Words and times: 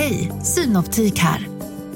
Hej, 0.00 0.32
Synoptik 0.42 1.18
här. 1.18 1.48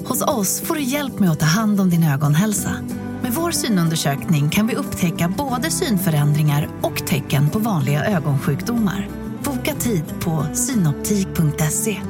Hos 0.05 0.23
oss 0.23 0.61
får 0.61 0.75
du 0.75 0.83
hjälp 0.83 1.19
med 1.19 1.31
att 1.31 1.41
ta 1.41 1.47
hand 1.47 1.81
om 1.81 1.91
din 1.91 2.05
ögonhälsa. 2.05 2.77
Med 3.23 3.33
vår 3.33 3.51
synundersökning 3.51 4.51
kan 4.51 4.67
vi 4.67 4.75
upptäcka 4.75 5.35
både 5.39 5.71
synförändringar 5.71 6.69
och 6.83 7.07
tecken 7.07 7.51
på 7.51 7.59
vanliga 7.59 8.05
ögonsjukdomar. 8.05 9.09
Boka 9.45 9.75
tid 9.75 10.05
på 10.21 10.47
synoptik.se. 10.55 12.01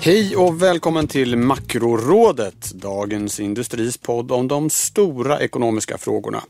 Hej 0.00 0.36
och 0.36 0.62
välkommen 0.62 1.08
till 1.08 1.36
Makrorådet, 1.36 2.72
Dagens 2.74 3.40
Industris 3.40 3.98
podd 3.98 4.32
om 4.32 4.48
de 4.48 4.70
stora 4.70 5.40
ekonomiska 5.40 5.98
frågorna. 5.98 6.42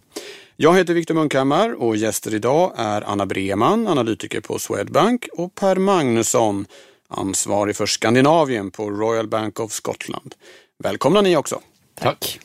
Jag 0.62 0.76
heter 0.76 0.94
Viktor 0.94 1.14
Munkhammar 1.14 1.82
och 1.82 1.96
gäster 1.96 2.34
idag 2.34 2.72
är 2.76 3.02
Anna 3.02 3.26
Breman, 3.26 3.88
analytiker 3.88 4.40
på 4.40 4.58
Swedbank 4.58 5.28
och 5.32 5.54
Per 5.54 5.76
Magnusson, 5.76 6.66
ansvarig 7.08 7.76
för 7.76 7.86
Skandinavien 7.86 8.70
på 8.70 8.90
Royal 8.90 9.28
Bank 9.28 9.60
of 9.60 9.72
Scotland. 9.72 10.34
Välkomna 10.78 11.20
ni 11.20 11.36
också. 11.36 11.60
Tack. 11.94 12.40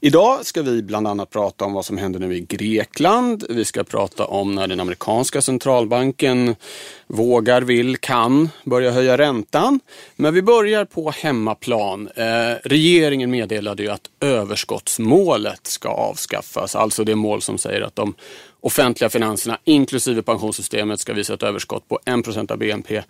Idag 0.00 0.46
ska 0.46 0.62
vi 0.62 0.82
bland 0.82 1.06
annat 1.06 1.30
prata 1.30 1.64
om 1.64 1.72
vad 1.72 1.84
som 1.84 1.98
händer 1.98 2.20
nu 2.20 2.36
i 2.36 2.40
Grekland. 2.40 3.44
Vi 3.48 3.64
ska 3.64 3.84
prata 3.84 4.24
om 4.24 4.54
när 4.54 4.66
den 4.66 4.80
amerikanska 4.80 5.42
centralbanken 5.42 6.56
vågar, 7.06 7.62
vill, 7.62 7.96
kan 7.96 8.48
börja 8.64 8.90
höja 8.90 9.18
räntan. 9.18 9.80
Men 10.16 10.34
vi 10.34 10.42
börjar 10.42 10.84
på 10.84 11.10
hemmaplan. 11.10 12.08
Eh, 12.16 12.24
regeringen 12.64 13.30
meddelade 13.30 13.82
ju 13.82 13.88
att 13.88 14.10
överskottsmålet 14.20 15.66
ska 15.66 15.88
avskaffas. 15.88 16.76
Alltså 16.76 17.04
det 17.04 17.16
mål 17.16 17.42
som 17.42 17.58
säger 17.58 17.80
att 17.80 17.96
de 17.96 18.14
offentliga 18.60 19.10
finanserna 19.10 19.58
inklusive 19.64 20.22
pensionssystemet 20.22 21.00
ska 21.00 21.12
visa 21.12 21.34
ett 21.34 21.42
överskott 21.42 21.88
på 21.88 22.00
1 22.04 22.50
av 22.50 22.58
BNP 22.58 23.02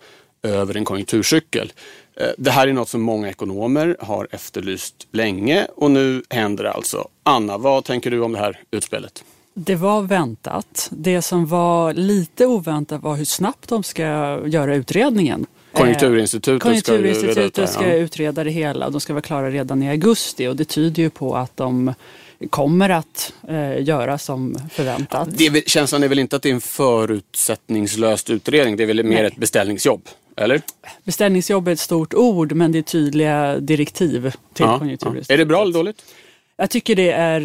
över 0.43 0.77
en 0.77 0.85
konjunkturcykel. 0.85 1.73
Eh, 2.15 2.27
det 2.37 2.51
här 2.51 2.67
är 2.67 2.73
något 2.73 2.89
som 2.89 3.01
många 3.01 3.29
ekonomer 3.29 3.97
har 3.99 4.27
efterlyst 4.31 5.07
länge 5.11 5.67
och 5.75 5.91
nu 5.91 6.23
händer 6.29 6.63
det 6.63 6.71
alltså. 6.71 7.07
Anna, 7.23 7.57
vad 7.57 7.83
tänker 7.83 8.11
du 8.11 8.21
om 8.21 8.31
det 8.31 8.39
här 8.39 8.59
utspelet? 8.71 9.23
Det 9.53 9.75
var 9.75 10.01
väntat. 10.01 10.89
Det 10.91 11.21
som 11.21 11.45
var 11.45 11.93
lite 11.93 12.45
oväntat 12.45 13.01
var 13.01 13.15
hur 13.15 13.25
snabbt 13.25 13.69
de 13.69 13.83
ska 13.83 14.03
göra 14.45 14.75
utredningen. 14.75 15.45
Konjunkturinstitutet, 15.73 16.63
Konjunkturinstitutet 16.63 17.69
ska, 17.69 17.79
ska 17.79 17.93
utreda 17.93 18.43
det 18.43 18.51
hela. 18.51 18.89
De 18.89 19.01
ska 19.01 19.13
vara 19.13 19.21
klara 19.21 19.51
redan 19.51 19.83
i 19.83 19.89
augusti 19.89 20.47
och 20.47 20.55
det 20.55 20.65
tyder 20.65 21.03
ju 21.03 21.09
på 21.09 21.35
att 21.35 21.57
de 21.57 21.93
kommer 22.49 22.89
att 22.89 23.33
eh, 23.47 23.83
göra 23.83 24.17
som 24.17 24.57
förväntat. 24.71 25.27
Det 25.31 25.45
är, 25.45 25.69
känslan 25.69 26.03
är 26.03 26.07
väl 26.07 26.19
inte 26.19 26.35
att 26.35 26.41
det 26.41 26.49
är 26.49 26.53
en 26.53 26.61
förutsättningslöst 26.61 28.29
utredning, 28.29 28.77
det 28.77 28.83
är 28.83 28.87
väl 28.87 29.03
mer 29.03 29.15
Nej. 29.15 29.25
ett 29.25 29.37
beställningsjobb? 29.37 30.01
Eller? 30.41 30.61
Beställningsjobb 31.03 31.67
är 31.67 31.71
ett 31.71 31.79
stort 31.79 32.13
ord 32.13 32.51
men 32.51 32.71
det 32.71 32.77
är 32.77 32.83
tydliga 32.83 33.59
direktiv 33.59 34.33
till 34.53 34.65
ja, 34.65 34.79
Konjunkturinstitutet. 34.79 35.29
Ja. 35.29 35.33
Är 35.33 35.37
det 35.37 35.45
bra 35.45 35.61
eller 35.61 35.73
dåligt? 35.73 36.03
Jag 36.61 36.69
tycker 36.69 36.95
det 36.95 37.11
är, 37.11 37.41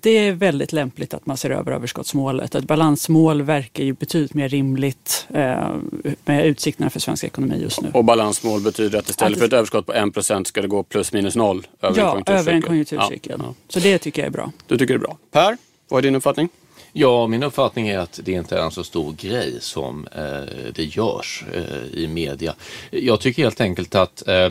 det 0.00 0.10
är 0.10 0.32
väldigt 0.32 0.72
lämpligt 0.72 1.14
att 1.14 1.26
man 1.26 1.36
ser 1.36 1.50
över 1.50 1.72
överskottsmålet. 1.72 2.54
Ett 2.54 2.64
balansmål 2.64 3.42
verkar 3.42 3.84
ju 3.84 3.92
betydligt 3.92 4.34
mer 4.34 4.48
rimligt 4.48 5.26
eh, 5.34 5.76
med 6.24 6.46
utsikterna 6.46 6.90
för 6.90 7.00
svensk 7.00 7.24
ekonomi 7.24 7.58
just 7.62 7.82
nu. 7.82 7.90
Och 7.94 8.04
balansmål 8.04 8.60
betyder 8.60 8.98
att 8.98 9.08
istället 9.08 9.32
att, 9.32 9.38
för 9.38 9.46
ett 9.46 9.52
överskott 9.52 9.86
på 9.86 9.92
1 9.92 10.46
ska 10.46 10.62
det 10.62 10.68
gå 10.68 10.82
plus 10.82 11.12
minus 11.12 11.36
noll 11.36 11.66
över 11.82 12.00
ja, 12.00 12.16
en 12.16 12.24
konjunkturcykel? 12.24 12.40
över 12.40 12.52
en 12.52 12.62
konjunkturcykel. 12.62 13.36
Ja, 13.38 13.44
ja. 13.48 13.54
Så 13.68 13.80
det 13.80 13.98
tycker 13.98 14.22
jag 14.22 14.26
är 14.26 14.32
bra. 14.32 14.52
Du 14.66 14.78
tycker 14.78 14.94
det 14.94 14.98
är 14.98 15.06
bra. 15.06 15.18
Per, 15.32 15.56
vad 15.88 15.98
är 15.98 16.02
din 16.02 16.16
uppfattning? 16.16 16.48
Ja, 16.96 17.26
min 17.26 17.42
uppfattning 17.42 17.88
är 17.88 17.98
att 17.98 18.20
det 18.24 18.32
inte 18.32 18.58
är 18.58 18.62
en 18.62 18.70
så 18.70 18.84
stor 18.84 19.12
grej 19.12 19.56
som 19.60 20.06
eh, 20.06 20.72
det 20.74 20.84
görs 20.84 21.44
eh, 21.52 22.00
i 22.00 22.08
media. 22.08 22.54
Jag 22.90 23.20
tycker 23.20 23.42
helt 23.42 23.60
enkelt 23.60 23.94
att 23.94 24.28
eh, 24.28 24.50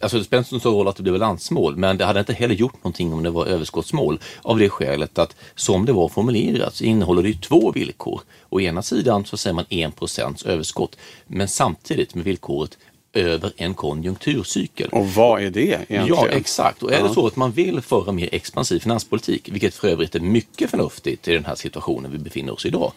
Alltså 0.00 0.18
det 0.18 0.24
spelar 0.24 0.38
inte 0.38 0.50
så 0.50 0.60
stor 0.60 0.72
roll 0.72 0.88
att 0.88 0.96
det 0.96 1.02
blir 1.02 1.12
balansmål, 1.12 1.76
men 1.76 1.98
det 1.98 2.04
hade 2.04 2.20
inte 2.20 2.32
heller 2.32 2.54
gjort 2.54 2.84
någonting 2.84 3.12
om 3.12 3.22
det 3.22 3.30
var 3.30 3.46
överskottsmål 3.46 4.20
av 4.42 4.58
det 4.58 4.68
skälet 4.68 5.18
att 5.18 5.36
som 5.54 5.86
det 5.86 5.92
var 5.92 6.08
formulerat 6.08 6.74
så 6.74 6.84
innehåller 6.84 7.22
det 7.22 7.28
ju 7.28 7.34
två 7.34 7.72
villkor. 7.72 8.20
Å 8.48 8.60
ena 8.60 8.82
sidan 8.82 9.24
så 9.24 9.36
säger 9.36 9.54
man 9.54 9.64
1% 9.64 10.46
överskott, 10.46 10.96
men 11.26 11.48
samtidigt 11.48 12.14
med 12.14 12.24
villkoret 12.24 12.78
över 13.16 13.52
en 13.56 13.74
konjunkturcykel. 13.74 14.88
Och 14.92 15.08
vad 15.08 15.42
är 15.42 15.50
det 15.50 15.60
egentligen? 15.60 16.06
Ja, 16.06 16.28
exakt. 16.28 16.82
Och 16.82 16.92
är 16.92 17.02
det 17.02 17.14
så 17.14 17.26
att 17.26 17.36
man 17.36 17.52
vill 17.52 17.80
föra 17.80 18.12
mer 18.12 18.28
expansiv 18.32 18.80
finanspolitik, 18.80 19.48
vilket 19.52 19.74
för 19.74 19.88
övrigt 19.88 20.14
är 20.14 20.20
mycket 20.20 20.70
förnuftigt 20.70 21.28
i 21.28 21.32
den 21.32 21.44
här 21.44 21.54
situationen 21.54 22.12
vi 22.12 22.18
befinner 22.18 22.52
oss 22.52 22.64
i 22.64 22.68
idag, 22.68 22.92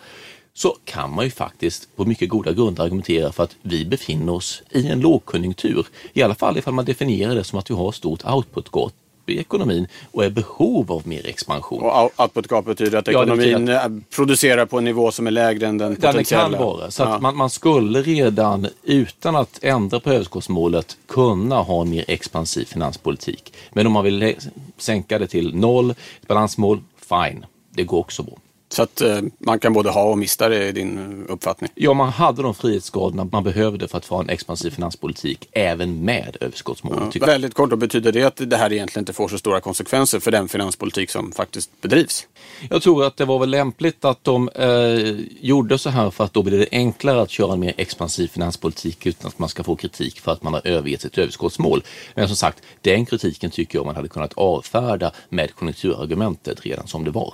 så 0.54 0.78
kan 0.86 1.14
man 1.14 1.26
ju 1.26 1.32
faktiskt 1.32 1.96
på 1.96 2.06
mycket 2.06 2.30
goda 2.30 2.54
grunder 2.54 2.84
argumentera 2.84 3.32
för 3.32 3.44
att 3.44 3.56
vi 3.62 3.86
befinner 3.86 4.34
oss 4.34 4.64
i 4.72 4.88
en 4.88 5.00
lågkonjunktur. 5.00 5.88
I 6.14 6.22
alla 6.22 6.36
fall 6.36 6.58
ifall 6.58 6.74
man 6.74 6.86
definierar 6.86 7.36
det 7.36 7.44
som 7.44 7.60
att 7.60 7.70
vi 7.70 7.76
har 7.76 7.92
stort 7.92 8.26
output-gap 8.26 8.94
i 9.30 9.40
ekonomin 9.40 9.88
och 10.12 10.26
är 10.26 10.30
behov 10.30 10.92
av 10.92 11.08
mer 11.08 11.28
expansion. 11.28 11.84
Och 11.84 12.12
output-gap 12.20 12.66
betyder 12.66 12.98
att 12.98 13.08
ekonomin 13.08 13.68
ja, 13.68 13.80
att... 13.80 14.10
producerar 14.10 14.66
på 14.66 14.78
en 14.78 14.84
nivå 14.84 15.12
som 15.12 15.28
är 15.28 15.32
lägre 15.32 15.68
än 15.68 15.78
den 15.78 15.96
potentiella? 15.96 16.50
Det 16.50 16.56
kan 16.58 16.66
vara. 16.66 16.92
Så 16.92 17.04
att 17.04 17.22
man, 17.22 17.38
man, 17.38 17.50
skulle 17.50 18.02
redan 18.02 18.68
utan 18.84 19.36
att 19.36 19.60
ändra 19.64 20.00
på 20.00 20.12
överskottsmålet 20.12 20.98
kunna 21.08 21.56
ha 21.56 21.82
en 21.82 21.90
mer 21.90 22.06
expansiv 22.08 22.66
finanspolitik. 22.66 23.54
Men 23.74 23.88
om 23.88 23.94
man 23.94 24.04
vill 24.04 24.36
sänka 24.78 25.20
det 25.20 25.28
till 25.28 25.56
noll, 25.56 25.94
balansmål, 26.28 26.80
fine, 27.10 27.46
det 27.72 27.84
går 27.84 27.98
också 27.98 28.24
bra. 28.24 28.36
Så 28.72 28.84
att 28.84 29.02
eh, 29.02 29.22
man 29.38 29.60
kan 29.60 29.74
både 29.74 29.90
ha 29.90 30.04
och 30.04 30.18
mista 30.18 30.50
det 30.50 30.68
i 30.68 30.72
din 30.72 31.26
uppfattning? 31.30 31.70
Ja, 31.76 31.94
man 31.94 32.10
hade 32.10 32.42
de 32.42 32.56
frihetsgraderna 32.56 33.28
man 33.32 33.44
behövde 33.44 33.88
för 33.88 33.98
att 33.98 34.06
få 34.06 34.18
en 34.22 34.30
expansiv 34.30 34.70
finanspolitik 34.70 35.50
även 35.52 36.06
med 36.06 36.38
överskottsmål. 36.40 37.12
Ja, 37.14 37.26
väldigt 37.26 37.54
kort, 37.54 37.70
då 37.70 37.76
betyder 37.76 38.12
det 38.12 38.24
att 38.24 38.50
det 38.50 38.58
här 38.58 38.74
egentligen 38.74 39.02
inte 39.02 39.14
får 39.14 39.28
så 39.28 39.38
stora 39.38 39.62
konsekvenser 39.62 40.20
för 40.20 40.32
den 40.32 40.48
finanspolitik 40.48 41.10
som 41.10 41.32
faktiskt 41.32 41.82
bedrivs? 41.82 42.28
Jag 42.70 42.82
tror 42.82 43.06
att 43.06 43.18
det 43.18 43.26
var 43.26 43.40
väl 43.40 43.50
lämpligt 43.50 44.06
att 44.06 44.24
de 44.24 44.50
eh, 44.50 45.16
gjorde 45.42 45.78
så 45.78 45.90
här 45.90 46.10
för 46.10 46.24
att 46.24 46.34
då 46.34 46.44
blir 46.44 46.60
det 46.60 46.68
enklare 46.72 47.22
att 47.22 47.30
köra 47.30 47.54
en 47.54 47.60
mer 47.60 47.74
expansiv 47.78 48.28
finanspolitik 48.28 49.06
utan 49.06 49.28
att 49.28 49.40
man 49.40 49.50
ska 49.50 49.64
få 49.64 49.76
kritik 49.76 50.20
för 50.20 50.32
att 50.32 50.44
man 50.44 50.54
har 50.54 50.68
övergett 50.68 51.02
sitt 51.02 51.18
överskottsmål. 51.18 51.84
Men 52.16 52.28
som 52.28 52.36
sagt, 52.38 52.64
den 52.82 53.06
kritiken 53.06 53.52
tycker 53.52 53.78
jag 53.78 53.86
man 53.86 53.96
hade 53.96 54.08
kunnat 54.08 54.34
avfärda 54.34 55.12
med 55.30 55.56
konjunkturargumentet 55.56 56.66
redan 56.66 56.88
som 56.88 57.04
det 57.04 57.12
var. 57.12 57.34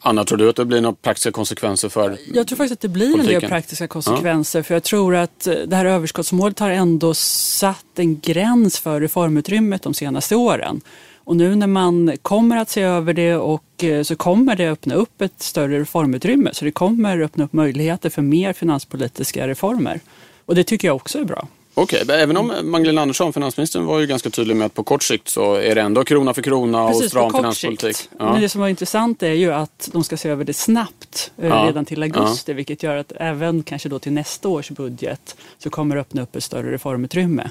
Anna, 0.00 0.24
tror 0.24 0.38
du 0.38 0.48
att 0.48 0.56
det 0.56 0.64
blir 0.64 0.80
några 0.80 0.96
praktiska 1.02 1.32
konsekvenser 1.32 1.88
för 1.88 2.18
Jag 2.34 2.46
tror 2.46 2.56
faktiskt 2.56 2.72
att 2.72 2.80
det 2.80 2.88
blir 2.88 3.12
politiken? 3.12 3.34
en 3.34 3.40
del 3.40 3.50
praktiska 3.50 3.88
konsekvenser. 3.88 4.58
Ja. 4.58 4.62
För 4.62 4.74
jag 4.74 4.82
tror 4.82 5.14
att 5.16 5.46
eh, 5.46 5.54
det 5.54 5.76
här 5.76 5.84
överskottsmålet 5.84 6.58
har 6.58 6.70
ändå 6.70 7.14
satt 7.14 7.98
en 7.98 8.20
gräns 8.20 8.78
för 8.78 9.00
reformutrymmet 9.00 9.82
de 9.82 9.94
senaste 9.94 10.36
åren. 10.36 10.80
Och 11.24 11.36
nu 11.36 11.54
när 11.54 11.66
man 11.66 12.12
kommer 12.22 12.56
att 12.56 12.70
se 12.70 12.82
över 12.82 13.12
det 13.12 13.36
och 13.36 13.84
eh, 13.84 14.02
så 14.02 14.16
kommer 14.16 14.56
det 14.56 14.70
öppna 14.70 14.94
upp 14.94 15.20
ett 15.20 15.42
större 15.42 15.80
reformutrymme. 15.80 16.50
Så 16.52 16.64
det 16.64 16.70
kommer 16.72 17.20
öppna 17.20 17.44
upp 17.44 17.52
möjligheter 17.52 18.10
för 18.10 18.22
mer 18.22 18.52
finanspolitiska 18.52 19.48
reformer. 19.48 20.00
Och 20.46 20.54
det 20.54 20.64
tycker 20.64 20.88
jag 20.88 20.96
också 20.96 21.18
är 21.18 21.24
bra. 21.24 21.48
Okej, 21.80 22.02
okay, 22.02 22.16
även 22.16 22.36
om 22.36 22.52
Magdalena 22.62 23.02
Andersson, 23.02 23.32
finansministern, 23.32 23.84
var 23.84 24.00
ju 24.00 24.06
ganska 24.06 24.30
tydlig 24.30 24.56
med 24.56 24.66
att 24.66 24.74
på 24.74 24.82
kort 24.82 25.02
sikt 25.02 25.28
så 25.28 25.54
är 25.54 25.74
det 25.74 25.80
ändå 25.80 26.04
krona 26.04 26.34
för 26.34 26.42
krona 26.42 26.86
Precis, 26.86 27.04
och 27.04 27.10
stram 27.10 27.32
finanspolitik. 27.32 27.96
Ja. 28.18 28.32
Men 28.32 28.42
det 28.42 28.48
som 28.48 28.60
var 28.60 28.68
intressant 28.68 29.22
är 29.22 29.32
ju 29.32 29.52
att 29.52 29.88
de 29.92 30.04
ska 30.04 30.16
se 30.16 30.28
över 30.28 30.44
det 30.44 30.54
snabbt 30.54 31.32
eh, 31.36 31.48
ja. 31.48 31.64
redan 31.66 31.84
till 31.84 32.02
augusti, 32.02 32.52
ja. 32.52 32.56
vilket 32.56 32.82
gör 32.82 32.96
att 32.96 33.12
även 33.16 33.62
kanske 33.62 33.88
då 33.88 33.98
till 33.98 34.12
nästa 34.12 34.48
års 34.48 34.70
budget 34.70 35.36
så 35.58 35.70
kommer 35.70 35.94
det 35.94 36.00
öppna 36.00 36.22
upp 36.22 36.36
ett 36.36 36.44
större 36.44 36.72
reformutrymme. 36.72 37.50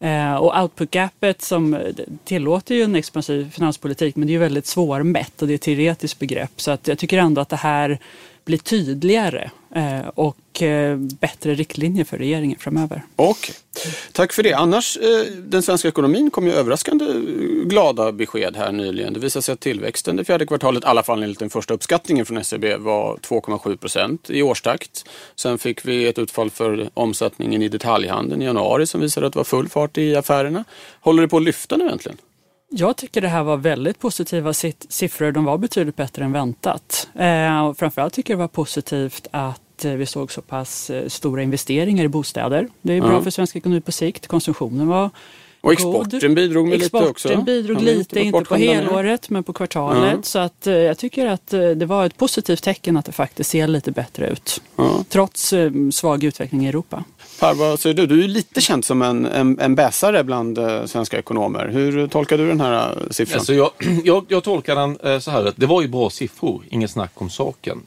Eh, 0.00 0.34
och 0.34 0.62
output-gapet 0.62 1.42
som 1.42 1.78
tillåter 2.24 2.74
ju 2.74 2.82
en 2.82 2.96
expansiv 2.96 3.50
finanspolitik 3.50 4.16
men 4.16 4.26
det 4.26 4.30
är 4.30 4.34
ju 4.34 4.38
väldigt 4.38 4.66
svårmätt 4.66 5.42
och 5.42 5.48
det 5.48 5.54
är 5.54 5.54
ett 5.54 5.62
teoretiskt 5.62 6.18
begrepp. 6.18 6.60
Så 6.60 6.70
att 6.70 6.88
jag 6.88 6.98
tycker 6.98 7.18
ändå 7.18 7.40
att 7.40 7.48
det 7.48 7.56
här 7.56 7.98
blir 8.44 8.58
tydligare 8.58 9.50
och 10.14 10.62
eh, 10.62 10.96
bättre 10.96 11.54
riktlinjer 11.54 12.04
för 12.04 12.18
regeringen 12.18 12.58
framöver. 12.58 13.02
Och, 13.16 13.50
tack 14.12 14.32
för 14.32 14.42
det. 14.42 14.52
Annars, 14.52 14.96
eh, 14.96 15.32
den 15.32 15.62
svenska 15.62 15.88
ekonomin 15.88 16.30
kom 16.30 16.46
ju 16.46 16.52
överraskande 16.52 17.04
glada 17.64 18.12
besked 18.12 18.56
här 18.56 18.72
nyligen. 18.72 19.12
Det 19.12 19.20
visade 19.20 19.42
sig 19.42 19.52
att 19.52 19.60
tillväxten 19.60 20.16
det 20.16 20.24
fjärde 20.24 20.46
kvartalet, 20.46 20.84
i 20.84 20.86
alla 20.86 21.02
fall 21.02 21.22
enligt 21.22 21.38
den 21.38 21.50
första 21.50 21.74
uppskattningen 21.74 22.26
från 22.26 22.38
SCB, 22.38 22.68
e 22.68 22.76
var 22.76 23.16
2,7 23.16 23.76
procent 23.76 24.30
i 24.30 24.42
årstakt. 24.42 25.04
Sen 25.36 25.58
fick 25.58 25.84
vi 25.84 26.08
ett 26.08 26.18
utfall 26.18 26.50
för 26.50 26.90
omsättningen 26.94 27.62
i 27.62 27.68
detaljhandeln 27.68 28.42
i 28.42 28.44
januari 28.44 28.86
som 28.86 29.00
visade 29.00 29.26
att 29.26 29.32
det 29.32 29.38
var 29.38 29.44
full 29.44 29.68
fart 29.68 29.98
i 29.98 30.16
affärerna. 30.16 30.64
Håller 31.00 31.22
det 31.22 31.28
på 31.28 31.36
att 31.36 31.42
lyfta 31.42 31.76
nu 31.76 31.88
äntligen? 31.88 32.18
Jag 32.70 32.96
tycker 32.96 33.20
det 33.20 33.28
här 33.28 33.42
var 33.42 33.56
väldigt 33.56 33.98
positiva 33.98 34.52
siffror. 34.88 35.32
De 35.32 35.44
var 35.44 35.58
betydligt 35.58 35.96
bättre 35.96 36.24
än 36.24 36.32
väntat. 36.32 37.08
Eh, 37.14 37.74
framförallt 37.74 38.14
tycker 38.14 38.32
jag 38.32 38.38
det 38.38 38.40
var 38.40 38.48
positivt 38.48 39.26
att 39.30 39.60
eh, 39.84 39.92
vi 39.92 40.06
såg 40.06 40.32
så 40.32 40.42
pass 40.42 40.90
eh, 40.90 41.08
stora 41.08 41.42
investeringar 41.42 42.04
i 42.04 42.08
bostäder. 42.08 42.68
Det 42.82 42.92
är 42.92 43.00
bra 43.00 43.10
mm. 43.10 43.24
för 43.24 43.30
svensk 43.30 43.56
ekonomi 43.56 43.80
på 43.80 43.92
sikt. 43.92 44.26
Konsumtionen 44.26 44.86
var 44.86 45.10
Och 45.60 45.72
exporten 45.72 46.20
god. 46.20 46.34
bidrog 46.34 46.68
med 46.68 46.76
exporten 46.76 47.00
lite 47.00 47.10
också? 47.10 47.28
Exporten 47.28 47.44
bidrog 47.44 47.82
lite, 47.82 48.20
inte 48.20 48.44
på 48.44 48.56
helåret 48.56 49.30
men 49.30 49.44
på 49.44 49.52
kvartalet. 49.52 50.12
Ja. 50.12 50.22
Så 50.22 50.38
att, 50.38 50.66
eh, 50.66 50.74
jag 50.74 50.98
tycker 50.98 51.26
att 51.26 51.52
eh, 51.52 51.60
det 51.60 51.86
var 51.86 52.06
ett 52.06 52.16
positivt 52.16 52.62
tecken 52.62 52.96
att 52.96 53.04
det 53.04 53.12
faktiskt 53.12 53.50
ser 53.50 53.66
lite 53.66 53.92
bättre 53.92 54.28
ut. 54.28 54.62
Ja. 54.76 55.04
Trots 55.08 55.52
eh, 55.52 55.70
svag 55.92 56.24
utveckling 56.24 56.66
i 56.66 56.68
Europa. 56.68 57.04
Per, 57.40 57.54
vad 57.54 57.80
säger 57.80 57.96
du? 57.96 58.06
Du 58.06 58.24
är 58.24 58.28
lite 58.28 58.60
känd 58.60 58.84
som 58.84 59.02
en, 59.02 59.26
en, 59.26 59.58
en 59.60 59.74
bäsare 59.74 60.24
bland 60.24 60.58
svenska 60.86 61.18
ekonomer. 61.18 61.68
Hur 61.68 62.06
tolkar 62.08 62.38
du 62.38 62.48
den 62.48 62.60
här 62.60 63.08
siffran? 63.10 63.38
Alltså 63.38 63.54
jag, 63.54 63.70
jag, 64.04 64.24
jag 64.28 64.44
tolkar 64.44 64.74
den 64.76 65.20
så 65.20 65.30
här 65.30 65.52
det 65.56 65.66
var 65.66 65.82
ju 65.82 65.88
bra 65.88 66.10
siffror, 66.10 66.62
inget 66.70 66.90
snack 66.90 67.12
om 67.14 67.30
saken. 67.30 67.86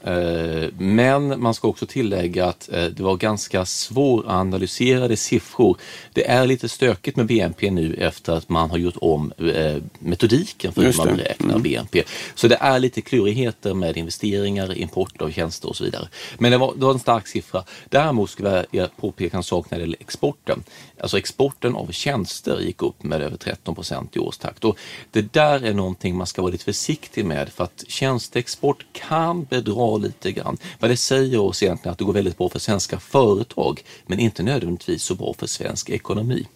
Men 0.77 1.41
man 1.41 1.53
ska 1.53 1.67
också 1.67 1.85
tillägga 1.85 2.45
att 2.45 2.69
det 2.71 2.99
var 2.99 3.15
ganska 3.15 3.65
svåranalyserade 3.65 5.17
siffror. 5.17 5.77
Det 6.13 6.27
är 6.27 6.47
lite 6.47 6.69
stökigt 6.69 7.17
med 7.17 7.25
BNP 7.25 7.60
nu 7.69 7.93
efter 7.93 8.33
att 8.33 8.49
man 8.49 8.69
har 8.69 8.77
gjort 8.77 8.97
om 9.01 9.33
eh, 9.37 9.77
metodiken 9.99 10.73
för 10.73 10.81
hur 10.81 10.97
man 10.97 11.15
beräknar 11.17 11.49
mm. 11.49 11.61
BNP. 11.61 12.03
Så 12.35 12.47
det 12.47 12.55
är 12.55 12.79
lite 12.79 13.01
klurigheter 13.01 13.73
med 13.73 13.97
investeringar, 13.97 14.77
import 14.77 15.21
av 15.21 15.31
tjänster 15.31 15.69
och 15.69 15.75
så 15.75 15.83
vidare. 15.83 16.07
Men 16.37 16.51
det 16.51 16.57
var, 16.57 16.73
det 16.75 16.85
var 16.85 16.93
en 16.93 16.99
stark 16.99 17.27
siffra. 17.27 17.63
Däremot 17.89 18.29
skulle 18.29 18.65
jag 18.71 18.97
påpeka 18.97 19.37
en 19.37 19.43
sak 19.43 19.71
när 19.71 19.77
det 19.77 19.83
gäller 19.83 19.97
exporten. 19.99 20.63
Alltså 21.01 21.17
exporten 21.17 21.75
av 21.75 21.91
tjänster 21.91 22.59
gick 22.59 22.83
upp 22.83 23.03
med 23.03 23.21
över 23.21 23.37
13 23.37 23.75
procent 23.75 24.15
i 24.15 24.19
årstakt. 24.19 24.65
Och 24.65 24.77
det 25.11 25.33
där 25.33 25.65
är 25.65 25.73
någonting 25.73 26.15
man 26.15 26.27
ska 26.27 26.41
vara 26.41 26.51
lite 26.51 26.63
försiktig 26.63 27.25
med 27.25 27.49
för 27.49 27.63
att 27.63 27.83
tjänsteexport 27.87 28.85
kan 28.91 29.43
bedra 29.43 29.97
lite 29.97 30.31
grann. 30.31 30.57
Vad 30.79 30.91
det 30.91 30.97
säger 30.97 31.39
oss 31.39 31.63
egentligen 31.63 31.91
att 31.91 31.97
det 31.97 32.05
går 32.05 32.13
väldigt 32.13 32.37
bra 32.37 32.49
för 32.49 32.59
svenska 32.59 32.99
företag 32.99 33.83
men 34.05 34.19
inte 34.19 34.43
nödvändigtvis 34.43 35.03
så 35.03 35.15
bra 35.15 35.33
för 35.33 35.47
svensk 35.47 35.89
ekonomi. 35.89 36.47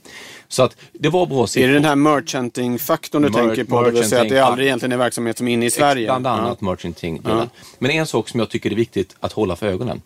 Så 0.55 0.63
att 0.63 0.77
det 0.93 1.09
var 1.09 1.25
bra 1.25 1.47
siffror. 1.47 1.63
Är 1.63 1.67
det 1.67 1.73
den 1.73 1.85
här 1.85 1.95
merchanting-faktorn 1.95 3.21
du 3.21 3.29
Mer 3.29 3.39
tänker 3.39 3.63
på? 3.63 3.81
Det 3.81 3.91
vill 3.91 4.09
säga 4.09 4.21
att 4.21 4.29
det 4.29 4.39
aldrig 4.39 4.67
egentligen 4.67 4.91
är 4.91 4.97
verksamhet 4.97 5.37
som 5.37 5.47
är 5.47 5.53
inne 5.53 5.65
i 5.65 5.71
Sverige? 5.71 6.05
Bland 6.05 6.27
annat 6.27 6.57
ja. 6.61 6.65
merchanting. 6.65 7.21
Ja. 7.25 7.47
Men 7.79 7.91
en 7.91 8.07
sak 8.07 8.29
som 8.29 8.39
jag 8.39 8.49
tycker 8.49 8.71
är 8.71 8.75
viktigt 8.75 9.15
att 9.19 9.31
hålla 9.33 9.55
för 9.55 9.67
ögonen. 9.67 10.01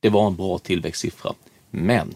Det 0.00 0.08
var 0.08 0.26
en 0.26 0.36
bra 0.36 0.58
tillväxtsiffra. 0.58 1.32
Men 1.70 2.14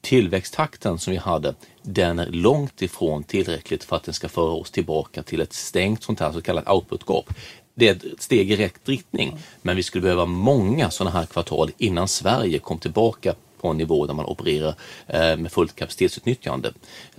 tillväxttakten 0.00 0.98
som 0.98 1.10
vi 1.10 1.16
hade, 1.16 1.54
den 1.82 2.18
är 2.18 2.26
långt 2.26 2.82
ifrån 2.82 3.22
tillräckligt 3.22 3.84
för 3.84 3.96
att 3.96 4.04
den 4.04 4.14
ska 4.14 4.28
föra 4.28 4.52
oss 4.52 4.70
tillbaka 4.70 5.22
till 5.22 5.40
ett 5.40 5.52
stängt 5.52 6.02
sånt 6.02 6.20
här 6.20 6.32
så 6.32 6.42
kallat 6.42 6.68
output-gap. 6.68 7.34
Det 7.74 7.88
är 7.88 7.92
ett 7.92 8.22
steg 8.22 8.52
i 8.52 8.56
rätt 8.56 8.88
riktning, 8.88 9.38
men 9.62 9.76
vi 9.76 9.82
skulle 9.82 10.02
behöva 10.02 10.26
många 10.26 10.90
sådana 10.90 11.18
här 11.18 11.26
kvartal 11.26 11.70
innan 11.78 12.08
Sverige 12.08 12.58
kom 12.58 12.78
tillbaka 12.78 13.34
på 13.60 13.68
en 13.68 13.76
nivå 13.76 14.06
där 14.06 14.14
man 14.14 14.26
opererar 14.26 14.74
eh, 15.06 15.36
med 15.36 15.52
fullt 15.52 15.76
kapacitetsutnyttjande 15.76 16.72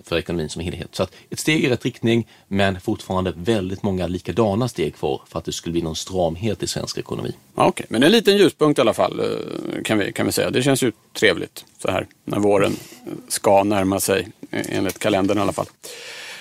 för 0.04 0.18
ekonomin 0.18 0.50
som 0.50 0.62
helhet. 0.62 0.90
Så 0.92 1.04
att 1.04 1.14
ett 1.30 1.40
steg 1.40 1.64
i 1.64 1.70
rätt 1.70 1.86
riktning 1.86 2.28
men 2.48 2.82
fortfarande 2.82 3.34
väldigt 3.36 3.84
många 3.84 4.08
likadana 4.08 4.68
steg 4.68 4.96
kvar 4.96 5.22
för 5.28 5.40
att 5.40 5.46
det 5.46 5.52
skulle 5.52 5.72
bli 5.74 5.82
någon 5.82 5.96
stramhet 5.96 6.64
i 6.64 6.68
svensk 6.68 6.98
ekonomi. 6.98 7.34
Okej, 7.56 7.70
okay. 7.70 7.86
men 7.90 8.04
en 8.04 8.12
liten 8.12 8.38
ljuspunkt 8.38 8.78
i 8.78 8.82
alla 8.82 8.94
fall 8.94 9.20
eh, 9.20 9.84
kan 9.84 9.98
vi, 9.98 10.12
kan 10.12 10.26
vi 10.26 10.32
säga. 10.32 10.50
Det 10.50 10.64
känns 10.64 10.84
ju 10.84 10.92
trevligt 11.14 11.66
så 11.82 11.92
här 11.92 12.08
när 12.26 12.40
våren 12.40 12.76
eh, 13.06 13.14
ska 13.28 13.64
närma 13.64 14.00
sig 14.00 14.28
enligt 14.52 15.00
kalendern 15.00 15.38
i 15.38 15.42
alla 15.42 15.54
fall. 15.54 15.68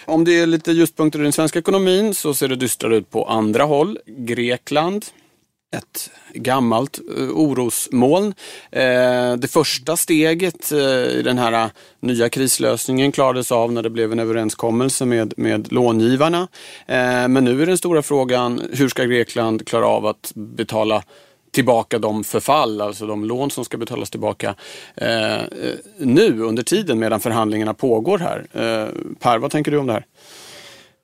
Om 0.05 0.25
det 0.25 0.41
är 0.41 0.47
lite 0.47 0.73
ljuspunkter 0.73 1.21
i 1.21 1.23
den 1.23 1.33
svenska 1.33 1.59
ekonomin 1.59 2.15
så 2.15 2.35
ser 2.35 2.49
det 2.49 2.57
dystrare 2.57 2.97
ut 2.97 3.11
på 3.11 3.25
andra 3.25 3.65
håll. 3.65 3.99
Grekland 4.07 5.05
ett 5.77 6.11
gammalt 6.35 6.99
eh, 7.17 7.23
orosmoln. 7.23 8.35
Eh, 8.71 9.33
det 9.37 9.51
första 9.51 9.97
steget 9.97 10.73
eh, 10.73 10.79
i 10.79 11.23
den 11.25 11.39
här 11.39 11.71
nya 12.01 12.29
krislösningen 12.29 13.13
klarades 13.13 13.53
av 13.53 13.73
när 13.73 13.83
det 13.83 13.91
blev 13.91 14.13
en 14.13 14.19
överenskommelse 14.19 15.05
med, 15.05 15.35
med 15.37 15.73
långivarna. 15.73 16.49
Men 17.29 17.45
nu 17.45 17.63
är 17.63 17.67
den 17.67 17.79
stora 17.79 18.03
frågan, 18.03 18.63
hur 18.73 18.89
ska 18.89 19.05
Grekland 19.05 19.67
klara 19.67 19.87
av 19.87 20.07
att 20.07 20.33
betala 20.35 21.03
tillbaka 21.51 21.99
de 21.99 22.25
förfall, 22.25 22.81
alltså 22.81 23.07
de 23.07 23.25
lån 23.25 23.51
som 23.51 23.65
ska 23.65 23.77
betalas 23.77 24.11
tillbaka 24.11 24.55
nu 25.99 26.41
under 26.41 26.63
tiden 26.63 26.99
medan 26.99 27.21
förhandlingarna 27.21 27.75
pågår 27.75 28.19
här. 28.19 28.47
Per, 29.21 29.39
vad 29.39 29.51
tänker 29.51 29.71
du 29.71 29.79
om 29.79 29.87
det 29.87 29.93
här? 29.93 30.05